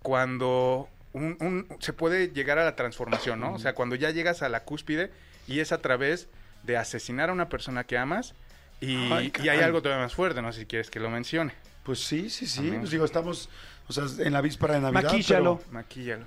cuando 0.03 0.87
un- 1.13 1.37
un- 1.39 1.67
se 1.79 1.93
puede 1.93 2.29
llegar 2.29 2.59
a 2.59 2.63
la 2.65 2.75
transformación, 2.75 3.39
¿no? 3.39 3.53
O 3.53 3.59
sea, 3.59 3.73
cuando 3.73 3.95
ya 3.95 4.11
llegas 4.11 4.41
a 4.41 4.49
la 4.49 4.63
cúspide 4.63 5.11
y 5.47 5.59
es 5.59 5.71
a 5.71 5.79
través 5.79 6.27
de 6.63 6.77
asesinar 6.77 7.29
a 7.29 7.33
una 7.33 7.49
persona 7.49 7.83
que 7.83 7.97
amas 7.97 8.33
y, 8.81 9.11
Ay, 9.11 9.33
y 9.43 9.49
hay 9.49 9.59
algo 9.59 9.81
todavía 9.81 10.03
más 10.03 10.13
fuerte, 10.13 10.41
no 10.41 10.51
sé 10.53 10.61
si 10.61 10.65
quieres 10.65 10.89
que 10.89 10.99
lo 10.99 11.09
mencione. 11.09 11.53
Pues 11.83 11.99
sí, 11.99 12.29
sí, 12.29 12.45
sí. 12.47 12.71
Pues 12.77 12.91
digo, 12.91 13.05
estamos, 13.05 13.49
o 13.87 13.93
sea, 13.93 14.03
en 14.23 14.33
la 14.33 14.41
víspera 14.41 14.75
de 14.75 14.81
Navidad. 14.81 15.03
Maquíllalo. 15.03 15.57
pero- 15.59 15.71
Maquíllalo. 15.73 16.25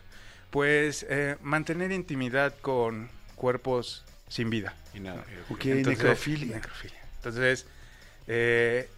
Pues 0.52 1.04
eh, 1.08 1.36
mantener 1.40 1.90
intimidad 1.92 2.54
con 2.60 3.08
cuerpos 3.36 4.04
sin 4.28 4.50
vida. 4.50 4.74
Y 4.94 5.00
nada. 5.00 5.24
Ok, 5.48 5.64
Entonces- 5.64 5.98
necrofilia. 6.04 6.56
necrofilia. 6.56 7.00
Entonces, 7.16 7.66
eh, 8.26 8.88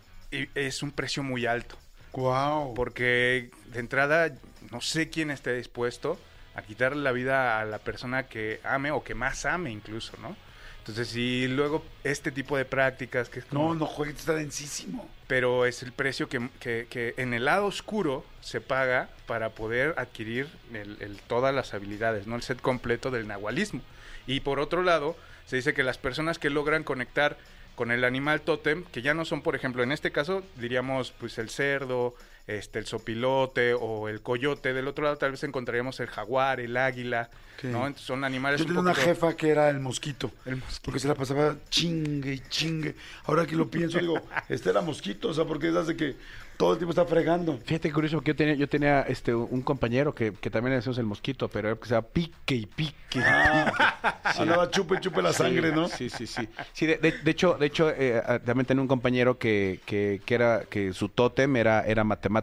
es 0.55 0.83
un 0.83 0.91
precio 0.91 1.23
muy 1.23 1.47
alto. 1.47 1.79
Wow. 2.13 2.75
Porque 2.75 3.51
de 3.67 3.79
entrada, 3.79 4.33
no 4.73 4.81
sé 4.81 5.11
quién 5.11 5.31
esté 5.31 5.55
dispuesto 5.55 6.19
a 6.57 6.63
quitarle 6.63 7.03
la 7.03 7.13
vida 7.13 7.61
a 7.61 7.65
la 7.65 7.79
persona 7.79 8.25
que 8.25 8.61
ame 8.65 8.91
o 8.91 9.05
que 9.05 9.15
más 9.15 9.45
ame 9.47 9.71
incluso, 9.71 10.13
¿no? 10.21 10.37
Entonces, 10.85 11.09
si 11.09 11.49
luego 11.49 11.83
este 12.05 12.31
tipo 12.31 12.59
de 12.59 12.67
prácticas 12.67 13.31
que 13.31 13.39
es 13.39 13.47
como- 13.47 13.69
No, 13.69 13.75
no 13.75 13.87
juegues, 13.87 14.17
está 14.19 14.35
densísimo. 14.35 15.09
pero 15.27 15.65
es 15.65 15.83
el 15.83 15.93
precio 15.93 16.29
que, 16.29 16.51
que- 16.61 16.87
que 16.91 17.15
en 17.17 17.33
el 17.33 17.47
lado 17.47 17.65
oscuro 17.65 18.23
se 18.43 18.61
paga 18.61 19.09
para 19.27 19.49
poder 19.55 19.95
adquirir 19.97 20.47
el- 20.75 20.99
el- 21.01 21.17
todas 21.27 21.55
las 21.55 21.73
habilidades, 21.73 22.27
no 22.27 22.37
el 22.37 22.43
set 22.43 22.61
completo 22.61 23.11
del 23.11 23.27
nahualismo. 23.27 23.81
Y 24.27 24.41
por 24.41 24.61
otro 24.61 24.83
lado, 24.83 25.17
se 25.47 25.57
dice 25.57 25.73
que 25.73 25.83
las 25.85 25.97
personas 25.97 26.39
que 26.39 26.51
logran 26.51 26.85
conectar 26.85 27.39
con 27.77 27.91
el 27.91 28.05
animal 28.05 28.43
tótem, 28.43 28.85
que 28.85 29.01
ya 29.01 29.15
no 29.15 29.25
son, 29.25 29.41
por 29.41 29.57
ejemplo, 29.57 29.83
en 29.83 29.91
este 29.91 30.13
caso, 30.13 30.43
diríamos, 30.57 31.13
pues 31.19 31.39
el 31.39 31.49
cerdo, 31.49 32.15
este, 32.47 32.79
el 32.79 32.87
sopilote 32.87 33.75
o 33.75 34.09
el 34.09 34.21
coyote. 34.23 34.73
Del 34.73 34.89
otro 34.89 35.05
lado 35.05 35.17
tal 35.17 35.31
vez 35.33 35.43
encontraríamos 35.45 35.99
el 36.01 36.07
jaguar, 36.09 36.61
el 36.61 36.77
águila. 36.77 37.31
¿no? 37.63 37.87
Entonces, 37.87 38.03
son 38.07 38.25
animales 38.25 38.59
Yo 38.61 38.65
un 38.65 38.69
tenía 38.69 38.81
una 38.83 38.91
poquito- 38.93 39.07
jefa 39.09 39.37
que 39.37 39.49
era 39.49 39.71
el 39.71 39.81
mosquito. 39.81 40.31
El 40.45 40.57
mosquito. 40.57 40.81
Porque 40.85 41.01
se 41.01 41.09
la 41.09 41.15
pasaba 41.15 41.57
chingue 41.71 42.35
y 42.35 42.41
chingue. 42.49 42.95
Ahora 43.25 43.47
que 43.47 43.57
lo 43.57 43.69
pienso, 43.71 43.99
digo, 43.99 44.21
este 44.49 44.71
era 44.71 44.81
mosquito, 44.83 45.29
o 45.29 45.35
sea, 45.35 45.45
porque 45.45 45.69
es 45.69 45.77
hace 45.77 45.97
que 45.97 46.17
todo 46.59 46.73
el 46.73 46.79
tiempo 46.79 46.91
está 46.91 47.05
fregando. 47.05 47.59
Fíjate 47.65 47.89
que 47.89 47.93
curioso 47.95 48.21
que 48.21 48.29
yo 48.33 48.37
tenía, 48.37 48.55
yo 48.55 48.69
tenía 48.69 49.03
este 49.03 49.35
un 49.35 49.63
compañero 49.63 50.15
que, 50.15 50.33
que 50.33 50.51
también 50.51 50.71
le 50.73 50.77
decíamos 50.77 50.99
el 50.99 51.07
mosquito, 51.07 51.49
pero 51.49 51.69
era 51.69 51.77
que 51.81 51.89
se 51.89 51.95
llama 51.95 52.07
pique 52.13 52.55
y 52.55 52.67
pique. 52.67 53.19
y 53.19 53.23
Ah, 53.25 54.21
andaba 54.39 54.71
chupe, 54.71 55.01
chupe 55.01 55.23
la 55.23 55.33
sangre, 55.33 55.73
¿no? 55.73 55.89
Sí, 55.89 56.11
sí, 56.11 56.27
sí. 56.27 56.49
Sí, 56.73 56.87
de, 56.87 56.99
de- 56.99 57.13
de 57.19 57.31
hecho, 57.31 57.55
de 57.59 57.67
hecho 57.67 57.91
eh, 57.91 58.21
ah, 58.25 58.39
también 58.41 58.67
tenía 58.67 58.83
un 58.83 58.89
compañero 58.89 59.39
que, 59.39 59.81
que, 59.87 60.21
que 60.27 60.35
era 60.35 60.65
que 60.69 60.93
su 60.93 61.09
tótem 61.09 61.57
era, 61.57 61.85
era 61.87 62.05
matemático. 62.05 62.34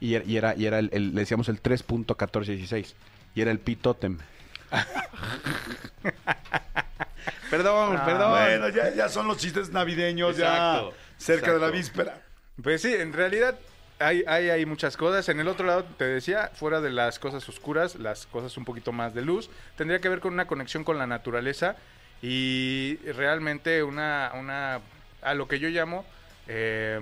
Y 0.00 0.14
era, 0.14 0.24
y 0.24 0.36
era, 0.36 0.54
y 0.56 0.66
era 0.66 0.78
el, 0.78 0.90
el- 0.92 1.14
le 1.14 1.20
decíamos 1.20 1.48
el 1.48 1.62
3.1416. 1.62 2.94
Y 3.34 3.40
era 3.40 3.50
el 3.50 3.58
pi 3.58 3.76
tótem. 3.76 4.18
perdón, 7.50 7.96
Ah, 7.98 8.04
perdón. 8.04 8.30
Bueno, 8.30 8.68
ya, 8.68 8.94
ya 8.94 9.08
son 9.08 9.26
los 9.28 9.38
chistes 9.38 9.70
navideños, 9.70 10.38
Exacto, 10.38 10.90
ya 10.90 10.96
cerca 11.24 11.52
de 11.52 11.58
la 11.58 11.70
víspera. 11.70 12.20
Pues 12.62 12.82
sí, 12.82 12.92
en 12.94 13.12
realidad 13.12 13.58
hay, 13.98 14.24
hay, 14.26 14.50
hay 14.50 14.66
muchas 14.66 14.96
cosas. 14.96 15.28
En 15.28 15.40
el 15.40 15.48
otro 15.48 15.66
lado, 15.66 15.84
te 15.96 16.04
decía, 16.04 16.50
fuera 16.54 16.80
de 16.80 16.90
las 16.90 17.18
cosas 17.18 17.48
oscuras, 17.48 17.96
las 17.96 18.26
cosas 18.26 18.56
un 18.56 18.64
poquito 18.64 18.92
más 18.92 19.14
de 19.14 19.22
luz, 19.22 19.50
tendría 19.76 20.00
que 20.00 20.08
ver 20.08 20.20
con 20.20 20.32
una 20.32 20.46
conexión 20.46 20.84
con 20.84 20.98
la 20.98 21.06
naturaleza 21.06 21.76
y 22.20 22.96
realmente 23.16 23.82
una, 23.82 24.32
una 24.38 24.80
a 25.22 25.34
lo 25.34 25.48
que 25.48 25.58
yo 25.58 25.68
llamo, 25.68 26.04
eh, 26.48 27.00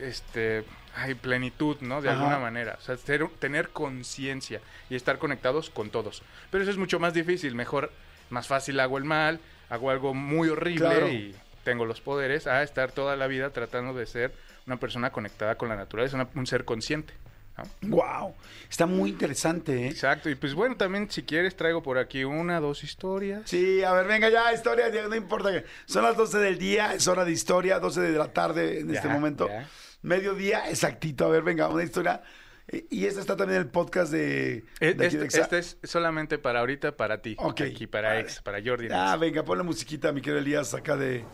este, 0.00 0.64
ay, 0.94 1.14
plenitud, 1.14 1.76
¿no? 1.80 2.00
De 2.02 2.08
Ajá. 2.10 2.18
alguna 2.18 2.38
manera. 2.38 2.76
O 2.78 2.82
sea, 2.82 2.96
ser- 2.96 3.28
tener 3.38 3.70
conciencia 3.70 4.60
y 4.90 4.94
estar 4.96 5.18
conectados 5.18 5.70
con 5.70 5.90
todos. 5.90 6.22
Pero 6.50 6.62
eso 6.62 6.70
es 6.70 6.76
mucho 6.78 6.98
más 7.00 7.14
difícil. 7.14 7.54
Mejor, 7.54 7.90
más 8.30 8.46
fácil 8.46 8.78
hago 8.80 8.98
el 8.98 9.04
mal, 9.04 9.40
hago 9.70 9.90
algo 9.90 10.14
muy 10.14 10.48
horrible 10.48 10.80
Claro. 10.88 11.08
y 11.08 11.34
tengo 11.64 11.84
los 11.86 12.00
poderes 12.00 12.46
a 12.46 12.62
estar 12.62 12.92
toda 12.92 13.16
la 13.16 13.26
vida 13.26 13.50
tratando 13.50 13.94
de 13.94 14.06
ser 14.06 14.34
una 14.66 14.76
persona 14.76 15.10
conectada 15.10 15.56
con 15.56 15.68
la 15.68 15.76
naturaleza, 15.76 16.16
una- 16.16 16.28
un 16.34 16.46
ser 16.46 16.64
consciente. 16.64 17.14
¿no? 17.58 17.64
Wow. 17.96 18.34
Está 18.70 18.86
muy 18.86 19.10
interesante, 19.10 19.84
¿eh? 19.84 19.88
Exacto. 19.88 20.30
Y 20.30 20.34
pues 20.36 20.54
bueno, 20.54 20.74
también 20.76 21.10
si 21.10 21.22
quieres 21.22 21.54
traigo 21.54 21.82
por 21.82 21.98
aquí 21.98 22.24
una, 22.24 22.60
dos 22.60 22.82
historias. 22.82 23.42
Sí, 23.44 23.82
a 23.84 23.92
ver, 23.92 24.06
venga 24.06 24.30
ya, 24.30 24.52
historia, 24.54 24.88
ya, 24.88 25.06
no 25.06 25.14
importa. 25.14 25.52
que- 25.52 25.66
Son 25.84 26.02
las 26.02 26.16
12 26.16 26.38
del 26.38 26.58
día, 26.58 26.94
es 26.94 27.06
hora 27.08 27.26
de 27.26 27.32
historia, 27.32 27.78
12 27.78 28.00
de 28.00 28.16
la 28.16 28.28
tarde 28.32 28.80
en 28.80 28.88
Ya, 28.88 28.94
este 28.94 29.08
momento. 29.08 29.48
ya. 29.48 29.68
Mediodía, 30.02 30.68
exactito. 30.70 31.24
A 31.26 31.28
ver, 31.28 31.42
venga, 31.42 31.68
una 31.68 31.82
historia. 31.84 32.22
Eh, 32.68 32.86
Y 32.90 33.06
esta 33.06 33.20
está 33.20 33.36
también 33.36 33.56
en 33.60 33.66
el 33.66 33.70
podcast 33.70 34.12
de... 34.12 34.64
E- 34.80 34.94
de 34.94 35.06
Este, 35.06 35.24
este 35.40 35.58
es 35.58 35.76
solamente 35.84 36.38
para 36.38 36.60
ahorita, 36.60 36.96
para 36.96 37.20
ti. 37.22 37.36
Ok. 37.38 37.60
Aquí, 37.62 37.86
para 37.86 38.08
Vale. 38.10 38.20
Ex, 38.20 38.40
para 38.40 38.58
Jordi. 38.64 38.88
Ah, 38.92 39.10
Nex. 39.10 39.20
venga, 39.20 39.42
ponle 39.44 39.64
musiquita, 39.64 40.12
mi 40.12 40.20
querido 40.20 40.38
Elías, 40.38 40.72
acá 40.74 40.96
de 40.96 41.24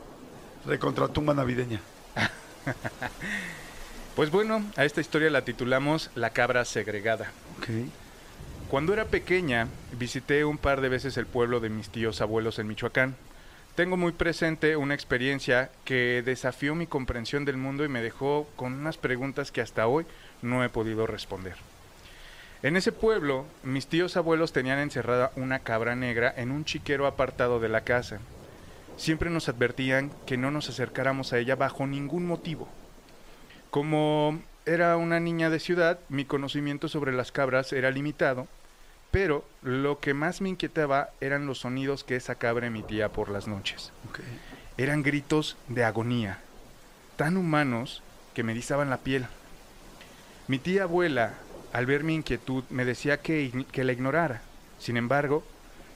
recontratumba 0.66 1.34
navideña. 1.34 1.80
Pues 4.16 4.30
bueno, 4.32 4.64
a 4.76 4.84
esta 4.84 5.00
historia 5.00 5.30
la 5.30 5.44
titulamos 5.44 6.10
La 6.16 6.30
cabra 6.30 6.64
segregada. 6.64 7.30
Ok. 7.58 7.68
Cuando 8.68 8.92
era 8.92 9.04
pequeña, 9.06 9.68
visité 9.96 10.44
un 10.44 10.58
par 10.58 10.80
de 10.80 10.88
veces 10.88 11.16
el 11.16 11.26
pueblo 11.26 11.60
de 11.60 11.68
mis 11.70 11.88
tíos 11.90 12.20
abuelos 12.20 12.58
en 12.58 12.66
Michoacán. 12.66 13.14
Tengo 13.78 13.96
muy 13.96 14.10
presente 14.10 14.74
una 14.74 14.94
experiencia 14.94 15.70
que 15.84 16.24
desafió 16.26 16.74
mi 16.74 16.88
comprensión 16.88 17.44
del 17.44 17.58
mundo 17.58 17.84
y 17.84 17.88
me 17.88 18.02
dejó 18.02 18.48
con 18.56 18.72
unas 18.72 18.96
preguntas 18.96 19.52
que 19.52 19.60
hasta 19.60 19.86
hoy 19.86 20.04
no 20.42 20.64
he 20.64 20.68
podido 20.68 21.06
responder. 21.06 21.54
En 22.64 22.76
ese 22.76 22.90
pueblo, 22.90 23.44
mis 23.62 23.86
tíos 23.86 24.16
abuelos 24.16 24.52
tenían 24.52 24.80
encerrada 24.80 25.30
una 25.36 25.60
cabra 25.60 25.94
negra 25.94 26.34
en 26.36 26.50
un 26.50 26.64
chiquero 26.64 27.06
apartado 27.06 27.60
de 27.60 27.68
la 27.68 27.82
casa. 27.82 28.18
Siempre 28.96 29.30
nos 29.30 29.48
advertían 29.48 30.10
que 30.26 30.36
no 30.36 30.50
nos 30.50 30.68
acercáramos 30.68 31.32
a 31.32 31.38
ella 31.38 31.54
bajo 31.54 31.86
ningún 31.86 32.26
motivo. 32.26 32.66
Como 33.70 34.42
era 34.66 34.96
una 34.96 35.20
niña 35.20 35.50
de 35.50 35.60
ciudad, 35.60 36.00
mi 36.08 36.24
conocimiento 36.24 36.88
sobre 36.88 37.12
las 37.12 37.30
cabras 37.30 37.72
era 37.72 37.92
limitado, 37.92 38.48
pero 39.10 39.44
lo 39.62 40.00
que 40.00 40.14
más 40.14 40.40
me 40.40 40.50
inquietaba 40.50 41.10
eran 41.20 41.46
los 41.46 41.60
sonidos 41.60 42.04
que 42.04 42.16
esa 42.16 42.34
cabra 42.34 42.66
emitía 42.66 43.10
por 43.10 43.30
las 43.30 43.48
noches. 43.48 43.92
Eran 44.76 45.02
gritos 45.02 45.56
de 45.68 45.84
agonía, 45.84 46.40
tan 47.16 47.36
humanos 47.36 48.02
que 48.34 48.42
me 48.42 48.52
erizaban 48.52 48.90
la 48.90 48.98
piel. 48.98 49.26
Mi 50.46 50.58
tía 50.58 50.84
abuela, 50.84 51.34
al 51.72 51.86
ver 51.86 52.04
mi 52.04 52.14
inquietud, 52.14 52.64
me 52.70 52.84
decía 52.84 53.20
que, 53.20 53.64
que 53.72 53.84
la 53.84 53.92
ignorara. 53.92 54.42
Sin 54.78 54.96
embargo, 54.96 55.44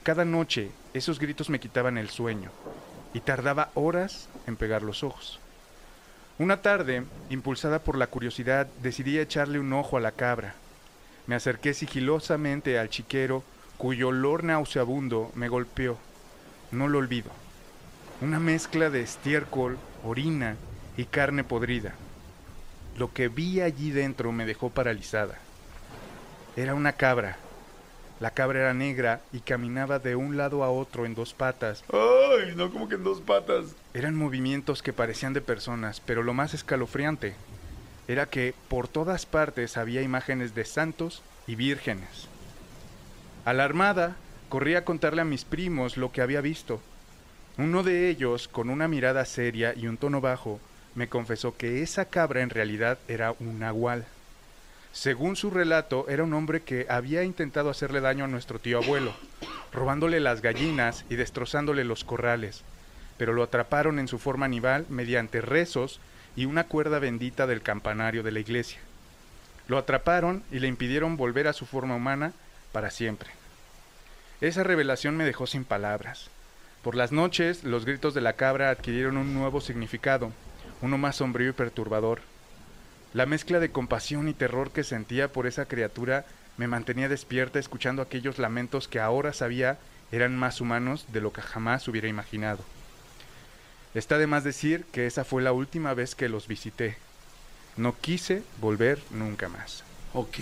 cada 0.03 0.25
noche 0.25 0.71
esos 0.93 1.19
gritos 1.19 1.49
me 1.49 1.59
quitaban 1.59 1.97
el 1.97 2.09
sueño 2.09 2.51
y 3.13 3.21
tardaba 3.21 3.69
horas 3.73 4.27
en 4.47 4.57
pegar 4.57 4.81
los 4.81 5.03
ojos. 5.03 5.39
Una 6.39 6.61
tarde, 6.61 7.03
impulsada 7.29 7.79
por 7.79 7.97
la 7.97 8.07
curiosidad, 8.07 8.67
decidí 8.81 9.19
echarle 9.19 9.59
un 9.59 9.71
ojo 9.71 9.97
a 9.97 10.01
la 10.01 10.11
cabra. 10.11 10.55
Me 11.25 11.35
acerqué 11.35 11.73
sigilosamente 11.73 12.77
al 12.77 12.89
chiquero, 12.89 13.43
cuyo 13.77 14.09
olor 14.09 14.43
nauseabundo 14.43 15.31
me 15.35 15.47
golpeó. 15.47 15.97
No 16.71 16.87
lo 16.87 16.97
olvido. 16.97 17.31
Una 18.21 18.39
mezcla 18.39 18.89
de 18.89 19.01
estiércol, 19.01 19.77
orina 20.03 20.57
y 20.97 21.05
carne 21.05 21.43
podrida. 21.43 21.93
Lo 22.97 23.13
que 23.13 23.29
vi 23.29 23.61
allí 23.61 23.91
dentro 23.91 24.31
me 24.31 24.45
dejó 24.45 24.69
paralizada. 24.69 25.39
Era 26.55 26.75
una 26.75 26.93
cabra. 26.93 27.37
La 28.19 28.31
cabra 28.31 28.59
era 28.59 28.73
negra 28.73 29.21
y 29.31 29.39
caminaba 29.39 29.99
de 29.99 30.15
un 30.15 30.37
lado 30.37 30.63
a 30.63 30.69
otro 30.69 31.05
en 31.05 31.15
dos 31.15 31.33
patas. 31.33 31.83
Ay, 31.91 32.53
no, 32.55 32.71
como 32.71 32.87
que 32.87 32.95
en 32.95 33.03
dos 33.03 33.21
patas. 33.21 33.75
Eran 33.93 34.15
movimientos 34.15 34.83
que 34.83 34.93
parecían 34.93 35.33
de 35.33 35.41
personas, 35.41 35.99
pero 35.99 36.21
lo 36.21 36.33
más 36.33 36.53
escalofriante 36.53 37.35
era 38.07 38.27
que 38.27 38.53
por 38.67 38.87
todas 38.87 39.25
partes 39.25 39.77
había 39.77 40.01
imágenes 40.01 40.55
de 40.55 40.65
santos 40.65 41.21
y 41.47 41.55
vírgenes. 41.55 42.27
Alarmada, 43.45 44.15
corrí 44.49 44.75
a 44.75 44.85
contarle 44.85 45.21
a 45.21 45.25
mis 45.25 45.45
primos 45.45 45.97
lo 45.97 46.11
que 46.11 46.21
había 46.21 46.41
visto. 46.41 46.81
Uno 47.57 47.83
de 47.83 48.09
ellos, 48.09 48.47
con 48.47 48.69
una 48.69 48.87
mirada 48.87 49.25
seria 49.25 49.73
y 49.75 49.87
un 49.87 49.97
tono 49.97 50.21
bajo, 50.21 50.59
me 50.95 51.09
confesó 51.09 51.55
que 51.57 51.81
esa 51.81 52.05
cabra 52.05 52.41
en 52.41 52.49
realidad 52.49 52.97
era 53.07 53.33
un 53.39 53.59
nahual. 53.59 54.05
Según 54.91 55.35
su 55.35 55.49
relato, 55.49 56.05
era 56.07 56.23
un 56.23 56.33
hombre 56.33 56.61
que 56.61 56.85
había 56.87 57.23
intentado 57.23 57.69
hacerle 57.69 57.99
daño 57.99 58.25
a 58.25 58.27
nuestro 58.27 58.59
tío 58.59 58.77
abuelo, 58.77 59.13
robándole 59.71 60.19
las 60.19 60.41
gallinas 60.41 61.03
y 61.09 61.15
destrozándole 61.15 61.83
los 61.83 62.03
corrales, 62.03 62.61
pero 63.17 63.33
lo 63.33 63.43
atraparon 63.43 63.97
en 63.97 64.07
su 64.07 64.19
forma 64.19 64.45
animal 64.45 64.85
mediante 64.89 65.41
rezos 65.41 65.99
y 66.35 66.45
una 66.45 66.65
cuerda 66.65 66.99
bendita 66.99 67.47
del 67.47 67.61
campanario 67.61 68.23
de 68.23 68.31
la 68.31 68.39
iglesia. 68.39 68.79
Lo 69.67 69.77
atraparon 69.77 70.43
y 70.51 70.59
le 70.59 70.67
impidieron 70.67 71.17
volver 71.17 71.47
a 71.47 71.53
su 71.53 71.65
forma 71.65 71.95
humana 71.95 72.33
para 72.71 72.91
siempre. 72.91 73.29
Esa 74.41 74.63
revelación 74.63 75.15
me 75.15 75.23
dejó 75.23 75.47
sin 75.47 75.63
palabras. 75.63 76.29
Por 76.81 76.95
las 76.95 77.11
noches, 77.11 77.63
los 77.63 77.85
gritos 77.85 78.13
de 78.13 78.21
la 78.21 78.33
cabra 78.33 78.69
adquirieron 78.69 79.15
un 79.15 79.33
nuevo 79.33 79.61
significado, 79.61 80.33
uno 80.81 80.97
más 80.97 81.17
sombrío 81.17 81.49
y 81.49 81.53
perturbador. 81.53 82.19
La 83.13 83.25
mezcla 83.25 83.59
de 83.59 83.71
compasión 83.71 84.27
y 84.27 84.33
terror 84.33 84.71
que 84.71 84.83
sentía 84.83 85.31
por 85.31 85.47
esa 85.47 85.65
criatura 85.65 86.25
me 86.57 86.67
mantenía 86.67 87.07
despierta 87.07 87.59
escuchando 87.59 88.01
aquellos 88.01 88.37
lamentos 88.37 88.87
que 88.87 88.99
ahora 88.99 89.33
sabía 89.33 89.77
eran 90.11 90.35
más 90.35 90.61
humanos 90.61 91.05
de 91.13 91.21
lo 91.21 91.31
que 91.31 91.41
jamás 91.41 91.87
hubiera 91.87 92.07
imaginado. 92.07 92.63
Está 93.93 94.17
de 94.17 94.27
más 94.27 94.43
decir 94.43 94.85
que 94.91 95.05
esa 95.07 95.23
fue 95.25 95.41
la 95.43 95.51
última 95.53 95.93
vez 95.93 96.15
que 96.15 96.29
los 96.29 96.47
visité. 96.47 96.97
No 97.75 97.99
quise 97.99 98.43
volver 98.57 98.99
nunca 99.09 99.49
más. 99.49 99.83
Ok. 100.13 100.37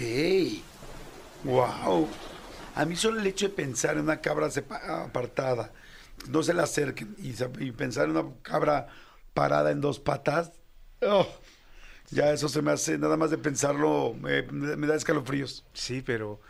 Wow. 1.44 2.08
A 2.74 2.86
mí 2.86 2.96
solo 2.96 3.20
el 3.20 3.28
hecho 3.28 3.48
de 3.50 3.54
pensar 3.56 3.96
en 3.98 4.04
una 4.04 4.22
cabra 4.22 4.50
apartada, 5.04 5.74
no 6.30 6.44
se 6.44 6.54
le 6.54 6.62
acerquen 6.62 7.16
y, 7.18 7.34
sa- 7.34 7.52
y 7.60 7.72
pensar 7.72 8.06
en 8.06 8.18
una 8.18 8.34
cabra 8.44 8.88
parada 9.34 9.72
en 9.72 9.82
dos 9.82 10.00
patas, 10.00 10.52
oh, 11.02 11.28
ya 12.12 12.32
eso 12.34 12.50
se 12.50 12.62
me 12.62 12.72
hace, 12.72 12.98
nada 12.98 13.18
más 13.18 13.32
de 13.32 13.38
pensarlo, 13.38 14.14
me 14.16 14.88
da 14.88 14.96
escalofríos. 14.96 15.66
Sí, 15.74 16.02
pero 16.02 16.42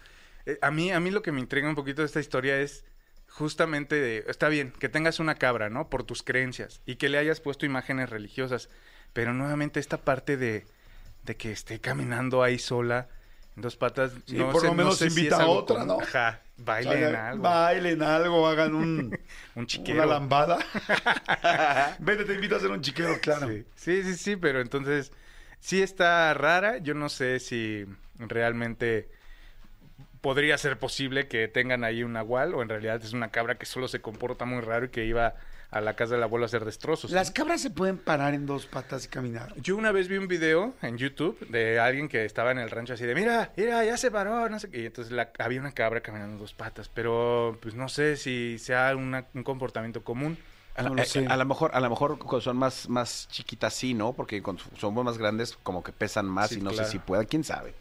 eh, 0.45 0.57
a 0.61 0.71
mí 0.71 0.91
a 0.91 0.99
mí 0.99 1.11
lo 1.11 1.21
que 1.21 1.31
me 1.31 1.39
intriga 1.41 1.69
un 1.69 1.75
poquito 1.75 2.01
de 2.01 2.07
esta 2.07 2.19
historia 2.19 2.59
es 2.59 2.85
justamente 3.31 3.95
de, 3.95 4.25
está 4.27 4.49
bien 4.49 4.71
que 4.79 4.89
tengas 4.89 5.19
una 5.19 5.35
cabra, 5.35 5.69
¿no? 5.69 5.89
Por 5.89 6.03
tus 6.03 6.21
creencias 6.23 6.81
y 6.85 6.95
que 6.97 7.09
le 7.09 7.17
hayas 7.17 7.39
puesto 7.41 7.65
imágenes 7.65 8.09
religiosas, 8.09 8.69
pero 9.13 9.33
nuevamente 9.33 9.79
esta 9.79 9.97
parte 9.97 10.37
de 10.37 10.65
de 11.23 11.37
que 11.37 11.51
esté 11.51 11.79
caminando 11.79 12.41
ahí 12.41 12.57
sola 12.57 13.07
en 13.55 13.61
dos 13.61 13.75
patas, 13.75 14.11
Sí, 14.25 14.37
no 14.37 14.51
por 14.51 14.61
sé- 14.61 14.67
lo 14.67 14.73
no 14.73 14.77
menos 14.77 14.97
sé 14.97 15.05
invita 15.05 15.43
a 15.43 15.45
otra, 15.47 15.75
común. 15.81 15.87
¿no? 15.87 16.01
Ajá, 16.01 16.41
bailen 16.57 17.15
algo, 17.15 17.43
Bailen 17.43 18.01
algo, 18.01 18.47
hagan 18.47 18.73
un, 18.73 19.19
un 19.55 19.67
chiquero. 19.67 19.99
una 20.01 20.07
lambada. 20.07 20.57
Vete, 21.99 22.25
te 22.25 22.33
invito 22.33 22.55
a 22.55 22.57
hacer 22.57 22.71
un 22.71 22.81
chiquero, 22.81 23.19
claro. 23.21 23.47
Sí, 23.47 23.65
sí, 23.75 24.03
sí, 24.03 24.15
sí, 24.15 24.35
pero 24.35 24.61
entonces 24.61 25.11
sí 25.59 25.81
está 25.83 26.33
rara. 26.33 26.79
Yo 26.79 26.93
no 26.95 27.07
sé 27.09 27.39
si 27.39 27.85
realmente 28.17 29.09
podría 30.21 30.57
ser 30.57 30.77
posible 30.77 31.27
que 31.27 31.47
tengan 31.47 31.83
ahí 31.83 32.03
un 32.03 32.13
nahual 32.13 32.53
o 32.53 32.61
en 32.61 32.69
realidad 32.69 33.01
es 33.03 33.13
una 33.13 33.29
cabra 33.29 33.55
que 33.55 33.65
solo 33.65 33.87
se 33.87 34.01
comporta 34.01 34.45
muy 34.45 34.61
raro 34.61 34.85
y 34.85 34.89
que 34.89 35.05
iba 35.05 35.33
a 35.71 35.79
la 35.81 35.95
casa 35.95 36.15
del 36.15 36.23
abuelo 36.23 36.45
a 36.45 36.47
hacer 36.47 36.65
destrozos. 36.65 37.11
Las 37.11 37.31
cabras 37.31 37.61
se 37.61 37.69
pueden 37.69 37.97
parar 37.97 38.33
en 38.33 38.45
dos 38.45 38.65
patas 38.65 39.05
y 39.05 39.07
caminar. 39.07 39.53
Yo 39.55 39.77
una 39.77 39.91
vez 39.93 40.09
vi 40.09 40.17
un 40.17 40.27
video 40.27 40.73
en 40.81 40.97
YouTube 40.97 41.39
de 41.47 41.79
alguien 41.79 42.09
que 42.09 42.25
estaba 42.25 42.51
en 42.51 42.59
el 42.59 42.69
rancho 42.69 42.93
así 42.93 43.05
de, 43.05 43.15
mira, 43.15 43.51
mira, 43.55 43.83
ya 43.85 43.95
se 43.95 44.11
paró, 44.11 44.49
no 44.49 44.59
sé 44.59 44.69
qué. 44.69 44.81
Y 44.81 44.85
entonces 44.87 45.13
la- 45.13 45.31
había 45.39 45.61
una 45.61 45.71
cabra 45.71 46.01
caminando 46.01 46.33
en 46.33 46.39
dos 46.39 46.53
patas, 46.53 46.89
pero 46.93 47.57
pues 47.61 47.73
no 47.73 47.87
sé 47.87 48.17
si 48.17 48.59
sea 48.59 48.93
una- 48.97 49.25
un 49.33 49.43
comportamiento 49.43 50.03
común. 50.03 50.37
A, 50.75 50.83
No 50.83 50.95
lo 50.95 51.01
eh, 51.01 51.05
sé. 51.05 51.25
a 51.27 51.37
lo 51.37 51.45
mejor, 51.45 51.71
a 51.73 51.79
lo 51.79 51.89
mejor 51.89 52.17
son 52.41 52.57
más, 52.57 52.87
más 52.89 53.27
chiquitas, 53.29 53.73
sí, 53.73 53.93
¿no? 53.93 54.11
Porque 54.13 54.41
cuando 54.43 54.63
somos 54.77 55.03
más 55.05 55.17
grandes, 55.17 55.57
como 55.63 55.83
que 55.83 55.91
pesan 55.93 56.25
más 56.25 56.49
Sí, 56.49 56.59
y 56.59 56.61
no 56.61 56.71
claro. 56.71 56.85
sé 56.85 56.91
si 56.91 56.99
pueda, 56.99 57.23
quién 57.25 57.43
sabe. 57.45 57.73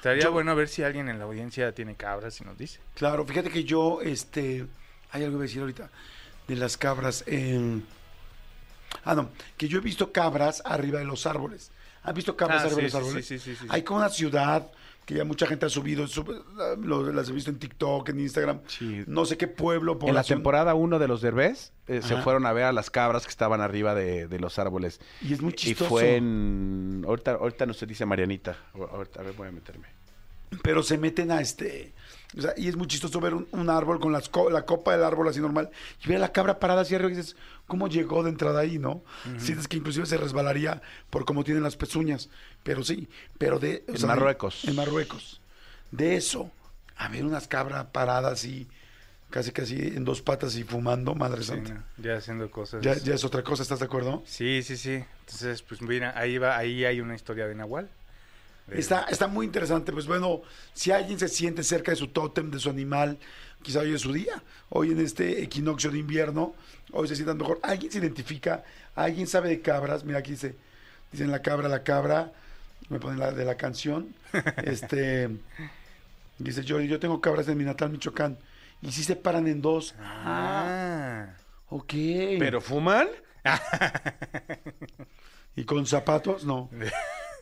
Estaría 0.00 0.24
Yo- 0.24 0.32
bueno 0.32 0.56
ver 0.56 0.66
si 0.68 0.82
alguien 0.82 1.10
en 1.10 1.18
la 1.18 1.26
audiencia 1.26 1.72
tiene 1.74 1.94
cabras 1.94 2.40
y 2.40 2.44
nos 2.44 2.56
dice. 2.56 2.80
Claro, 2.94 3.26
fíjate 3.26 3.50
que 3.50 3.64
yo, 3.64 4.00
este, 4.00 4.66
hay 5.10 5.24
algo 5.24 5.36
que 5.36 5.42
decir 5.42 5.60
ahorita 5.60 5.90
de 6.48 6.56
las 6.56 6.78
cabras. 6.78 7.22
en- 7.26 7.84
Ah, 9.04 9.14
no, 9.14 9.28
que 9.58 9.68
yo 9.68 9.78
he 9.78 9.82
visto 9.82 10.10
cabras 10.10 10.62
arriba 10.64 10.98
de 11.00 11.04
los 11.04 11.26
árboles. 11.26 11.70
¿Has 12.02 12.14
visto 12.14 12.34
cabras 12.34 12.62
Ah, 12.62 12.64
arriba 12.66 12.76
de 12.78 12.82
los 12.84 12.94
árboles? 12.94 13.26
sí, 13.26 13.38
sí, 13.38 13.54
sí, 13.54 13.60
sí. 13.60 13.66
Hay 13.68 13.82
como 13.82 14.00
una 14.00 14.08
ciudad 14.08 14.66
que 15.10 15.16
ya 15.16 15.24
mucha 15.24 15.44
gente 15.44 15.66
ha 15.66 15.68
subido, 15.68 16.06
sub- 16.06 16.44
lo- 16.84 17.12
las 17.12 17.28
he 17.28 17.32
visto 17.32 17.50
en 17.50 17.58
TikTok, 17.58 18.08
en 18.10 18.20
Instagram, 18.20 18.60
Sí. 18.68 19.02
no 19.08 19.24
sé 19.24 19.36
qué 19.36 19.48
pueblo, 19.48 19.98
En 20.02 20.14
la 20.14 20.22
temporada 20.22 20.74
1 20.74 21.00
de 21.00 21.08
los 21.08 21.20
Derbez 21.20 21.72
eh, 21.88 22.00
se 22.00 22.16
fueron 22.18 22.46
a 22.46 22.52
ver 22.52 22.62
a 22.62 22.72
las 22.72 22.90
cabras 22.90 23.24
que 23.24 23.30
estaban 23.30 23.60
arriba 23.60 23.96
de, 23.96 24.28
de 24.28 24.38
los 24.38 24.60
árboles. 24.60 25.00
Y 25.20 25.32
es 25.32 25.42
muy 25.42 25.50
Y 25.50 25.56
chistoso. 25.56 25.90
fue 25.90 26.14
en... 26.14 27.02
Ahorita, 27.04 27.32
ahorita 27.32 27.66
no 27.66 27.74
se 27.74 27.86
dice 27.86 28.06
Marianita. 28.06 28.56
Ahorita, 28.72 29.20
a 29.20 29.24
ver, 29.24 29.32
voy 29.32 29.48
a 29.48 29.50
meterme. 29.50 29.88
pero 30.62 30.82
se 30.84 30.96
meten 30.96 31.32
a 31.32 31.40
este. 31.40 31.92
O 32.38 32.40
sea, 32.42 32.54
y 32.56 32.68
es 32.68 32.76
muy 32.76 32.86
chistoso 32.86 33.18
ver 33.20 33.34
un, 33.34 33.48
un 33.50 33.68
árbol 33.70 33.98
con 33.98 34.12
las 34.12 34.28
co- 34.28 34.50
la 34.50 34.62
copa 34.64 34.92
del 34.92 35.02
árbol 35.02 35.28
así 35.28 35.40
normal 35.40 35.68
y 36.04 36.08
ver 36.08 36.18
a 36.18 36.20
la 36.20 36.32
cabra 36.32 36.60
parada 36.60 36.82
así 36.82 36.94
arriba 36.94 37.10
y 37.10 37.16
dices, 37.16 37.34
¿cómo 37.66 37.88
llegó 37.88 38.22
de 38.22 38.30
entrada 38.30 38.60
ahí, 38.60 38.78
no? 38.78 39.02
Sientes 39.38 39.66
que 39.66 39.76
inclusive 39.78 40.06
se 40.06 40.16
resbalaría 40.16 40.80
por 41.10 41.24
cómo 41.24 41.42
tienen 41.42 41.62
las 41.64 41.76
pezuñas. 41.76 42.28
Pero 42.62 42.84
sí, 42.84 43.08
pero 43.38 43.58
de. 43.58 43.84
o 43.88 43.92
En 43.92 43.98
sea, 43.98 44.08
Marruecos. 44.08 44.64
En 44.64 44.76
Marruecos. 44.76 45.40
De 45.90 46.14
eso, 46.16 46.52
a 46.96 47.08
ver 47.08 47.24
unas 47.24 47.48
cabras 47.48 47.86
paradas 47.86 48.32
así, 48.34 48.68
casi 49.30 49.50
casi 49.50 49.74
en 49.78 50.04
dos 50.04 50.22
patas 50.22 50.54
y 50.56 50.62
fumando, 50.62 51.16
madre 51.16 51.40
Sí, 51.42 51.48
santa. 51.48 51.84
ya 51.96 52.16
haciendo 52.16 52.48
cosas. 52.50 52.80
Ya, 52.82 52.94
ya 52.96 53.14
es 53.14 53.24
otra 53.24 53.42
cosa, 53.42 53.62
¿estás 53.64 53.80
de 53.80 53.86
acuerdo? 53.86 54.22
Sí, 54.24 54.62
sí, 54.62 54.76
sí. 54.76 55.02
Entonces, 55.20 55.62
pues 55.62 55.82
mira, 55.82 56.12
ahí 56.16 56.38
va, 56.38 56.56
ahí 56.56 56.84
hay 56.84 57.00
una 57.00 57.16
historia 57.16 57.48
de 57.48 57.56
Nahual. 57.56 57.88
Está, 58.78 59.04
está 59.10 59.26
muy 59.26 59.46
interesante. 59.46 59.92
Pues 59.92 60.06
bueno, 60.06 60.42
si 60.74 60.90
alguien 60.90 61.18
se 61.18 61.28
siente 61.28 61.62
cerca 61.62 61.90
de 61.92 61.96
su 61.96 62.08
tótem, 62.08 62.50
de 62.50 62.58
su 62.58 62.70
animal, 62.70 63.18
quizá 63.62 63.80
hoy 63.80 63.94
es 63.94 64.00
su 64.02 64.12
día. 64.12 64.42
Hoy 64.68 64.92
en 64.92 65.00
este 65.00 65.42
equinoccio 65.42 65.90
de 65.90 65.98
invierno, 65.98 66.54
hoy 66.92 67.08
se 67.08 67.14
sientan 67.16 67.38
mejor. 67.38 67.58
Alguien 67.62 67.90
se 67.90 67.98
identifica, 67.98 68.64
alguien 68.94 69.26
sabe 69.26 69.48
de 69.48 69.60
cabras. 69.60 70.04
Mira, 70.04 70.18
aquí 70.20 70.32
dice, 70.32 70.54
dicen 71.12 71.30
la 71.30 71.42
cabra, 71.42 71.68
la 71.68 71.82
cabra. 71.82 72.32
Me 72.88 72.98
ponen 72.98 73.18
la 73.18 73.32
de 73.32 73.44
la 73.44 73.56
canción. 73.56 74.14
Este, 74.64 75.28
dice 76.38 76.64
yo, 76.64 76.80
yo 76.80 76.98
tengo 77.00 77.20
cabras 77.20 77.48
en 77.48 77.58
mi 77.58 77.64
natal 77.64 77.90
Michoacán. 77.90 78.38
Y 78.82 78.92
si 78.92 79.04
se 79.04 79.16
paran 79.16 79.46
en 79.46 79.60
dos. 79.60 79.94
Ah, 80.00 81.26
Ah. 81.26 81.36
ok. 81.68 81.92
¿Pero 82.38 82.60
fuman? 82.60 83.08
¿Y 85.56 85.64
con 85.64 85.86
zapatos? 85.86 86.44
No. 86.44 86.70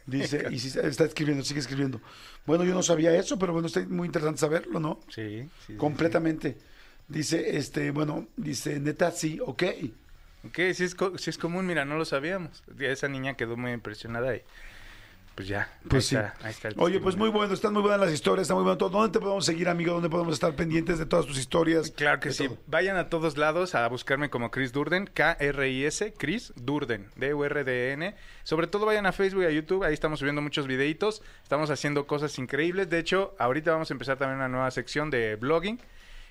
Dice, 0.09 0.47
y 0.51 0.59
si 0.59 0.69
está 0.79 1.05
escribiendo, 1.05 1.45
sigue 1.45 1.61
escribiendo. 1.61 2.01
Bueno, 2.47 2.65
yo 2.65 2.75
no 2.75 2.83
sabía 2.83 3.15
eso, 3.15 3.39
pero 3.39 3.53
bueno, 3.53 3.67
está 3.67 3.81
muy 3.89 4.07
interesante 4.07 4.41
saberlo, 4.41 4.81
¿no? 4.81 5.01
Sí, 5.09 5.43
sí, 5.43 5.49
sí, 5.67 5.75
Completamente. 5.77 6.57
Dice, 7.09 7.57
este, 7.59 7.91
bueno, 7.91 8.27
dice, 8.37 8.81
neta, 8.81 9.11
sí, 9.11 9.39
ok. 9.45 9.63
Ok, 10.47 10.59
sí 10.75 10.85
es, 10.85 10.95
co- 10.95 11.19
sí 11.19 11.31
es 11.31 11.39
común, 11.39 11.67
mira, 11.67 11.85
no 11.85 11.97
lo 11.97 12.05
sabíamos. 12.05 12.63
Esa 12.79 13.09
niña 13.09 13.35
quedó 13.35 13.57
muy 13.57 13.73
impresionada 13.73 14.35
y 14.37 14.43
pues 15.39 15.47
ya. 15.47 15.71
Pues 15.89 16.07
sí. 16.07 16.17
ahí 16.17 16.25
Está, 16.27 16.47
ahí 16.47 16.51
está 16.51 16.69
Oye, 16.83 16.99
pues 16.99 17.15
muy 17.15 17.29
bueno, 17.31 17.55
están 17.55 17.73
muy 17.73 17.83
buenas 17.83 18.01
las 18.01 18.13
historias, 18.13 18.43
está 18.47 18.55
muy 18.55 18.65
bueno 18.65 18.77
todo. 18.77 18.89
¿Dónde 18.91 19.17
te 19.17 19.21
podemos 19.21 19.45
seguir, 19.47 19.69
amigo? 19.69 19.93
¿Dónde 19.93 20.11
podemos 20.11 20.35
estar 20.35 20.53
pendientes 20.57 20.99
de 20.99 21.07
todas 21.07 21.27
tus 21.27 21.39
historias? 21.39 21.93
Claro 21.93 22.19
que 22.19 22.33
sí. 22.33 22.49
todo. 22.49 22.59
Vayan 22.67 22.97
a 22.97 23.09
todos 23.09 23.37
lados 23.39 23.77
a 23.77 23.87
buscarme 23.87 24.31
como 24.31 24.51
Chris 24.51 24.73
Durden, 24.73 25.07
K-R-I-S, 25.15 26.15
Chris 26.19 26.53
Durden, 26.57 27.07
D-U-R-D-N. 27.15 28.17
Sobre 28.43 28.67
todo 28.67 28.85
vayan 28.85 29.07
a 29.07 29.13
Facebook 29.13 29.43
y 29.43 29.47
a 29.47 29.51
YouTube, 29.51 29.85
ahí 29.85 29.95
estamos 29.95 30.19
subiendo 30.19 30.43
muchos 30.43 30.67
videitos, 30.67 31.23
estamos 31.45 31.71
haciendo 31.71 32.09
cosas 32.09 32.37
increíbles. 32.41 32.91
De 32.91 32.99
hecho, 32.99 33.37
ahorita 33.39 33.71
vamos 33.71 33.93
a 33.93 33.95
empezar 33.95 34.17
también 34.19 34.39
una 34.39 34.49
nueva 34.49 34.73
sección 34.73 35.09
de 35.09 35.37
blogging. 35.37 35.79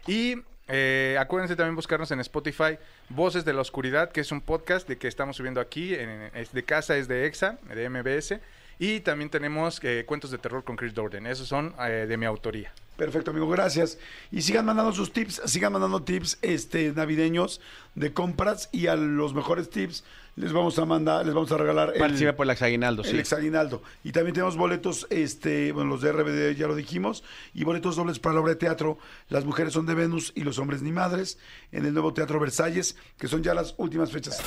Y 0.05 0.35
eh, 0.67 1.15
acuérdense 1.17 1.55
también 1.55 1.75
buscarnos 1.75 2.11
en 2.11 2.19
Spotify, 2.19 2.77
Voces 3.07 3.45
de 3.45 3.53
la 3.53 3.61
Oscuridad, 3.61 4.11
que 4.11 4.19
es 4.19 4.33
un 4.33 4.41
podcast 4.41 4.85
de 4.87 4.97
que 4.97 5.07
estamos 5.07 5.37
subiendo 5.37 5.61
aquí, 5.61 5.93
en- 5.95 6.29
es 6.33 6.51
de 6.51 6.63
casa, 6.63 6.97
es 6.97 7.07
de 7.07 7.25
EXA, 7.25 7.57
de 7.73 7.89
MBS. 7.89 8.39
Y 8.79 8.99
también 8.99 9.29
tenemos 9.29 9.79
eh, 9.83 10.05
Cuentos 10.05 10.31
de 10.31 10.37
Terror 10.37 10.63
con 10.63 10.75
Chris 10.75 10.93
Durden, 10.93 11.25
esos 11.25 11.47
son 11.47 11.73
eh, 11.79 12.05
de 12.07 12.17
mi 12.17 12.25
autoría. 12.25 12.71
Perfecto, 12.97 13.31
amigo, 13.31 13.47
gracias. 13.47 13.97
Y 14.31 14.41
sigan 14.41 14.65
mandando 14.65 14.91
sus 14.91 15.13
tips, 15.13 15.41
sigan 15.45 15.73
mandando 15.73 16.01
tips 16.03 16.39
este, 16.41 16.91
navideños 16.91 17.61
de 17.95 18.11
compras 18.11 18.69
y 18.71 18.87
a 18.87 18.95
los 18.95 19.33
mejores 19.33 19.69
tips 19.69 20.03
les 20.37 20.53
vamos 20.53 20.77
a 20.77 20.85
mandar, 20.85 21.25
les 21.25 21.33
vamos 21.33 21.51
a 21.51 21.57
regalar 21.57 21.93
el, 21.93 21.99
Participe 21.99 22.31
por 22.33 22.45
el 22.45 22.51
Exaguinaldo, 22.51 23.01
el 23.03 23.09
sí. 23.09 23.17
exaguinaldo. 23.17 23.81
Y 24.03 24.11
también 24.11 24.35
tenemos 24.35 24.55
boletos, 24.55 25.07
este, 25.09 25.71
bueno, 25.71 25.89
los 25.89 26.01
de 26.01 26.11
RBD 26.11 26.55
ya 26.55 26.67
lo 26.67 26.75
dijimos, 26.75 27.23
y 27.55 27.63
boletos 27.63 27.95
dobles 27.95 28.19
para 28.19 28.35
la 28.35 28.41
obra 28.41 28.51
de 28.51 28.57
teatro 28.57 28.99
Las 29.29 29.45
mujeres 29.45 29.73
son 29.73 29.87
de 29.87 29.95
Venus 29.95 30.33
y 30.35 30.41
los 30.41 30.59
hombres 30.59 30.83
ni 30.83 30.91
madres, 30.91 31.39
en 31.71 31.85
el 31.85 31.93
nuevo 31.93 32.13
Teatro 32.13 32.39
Versalles, 32.39 32.95
que 33.17 33.27
son 33.27 33.41
ya 33.41 33.55
las 33.55 33.73
últimas 33.77 34.11
fechas. 34.11 34.39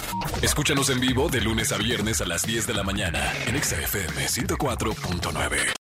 Escúchanos 0.43 0.91
en 0.91 1.01
vivo 1.01 1.29
de 1.29 1.41
lunes 1.41 1.73
a 1.73 1.77
viernes 1.77 2.21
a 2.21 2.27
las 2.27 2.43
10 2.43 2.69
de 2.69 2.75
la 2.75 2.85
mañana 2.85 3.33
en 3.47 3.57
Exa 3.57 3.81
FM 3.81 4.27
104.9. 4.27 5.80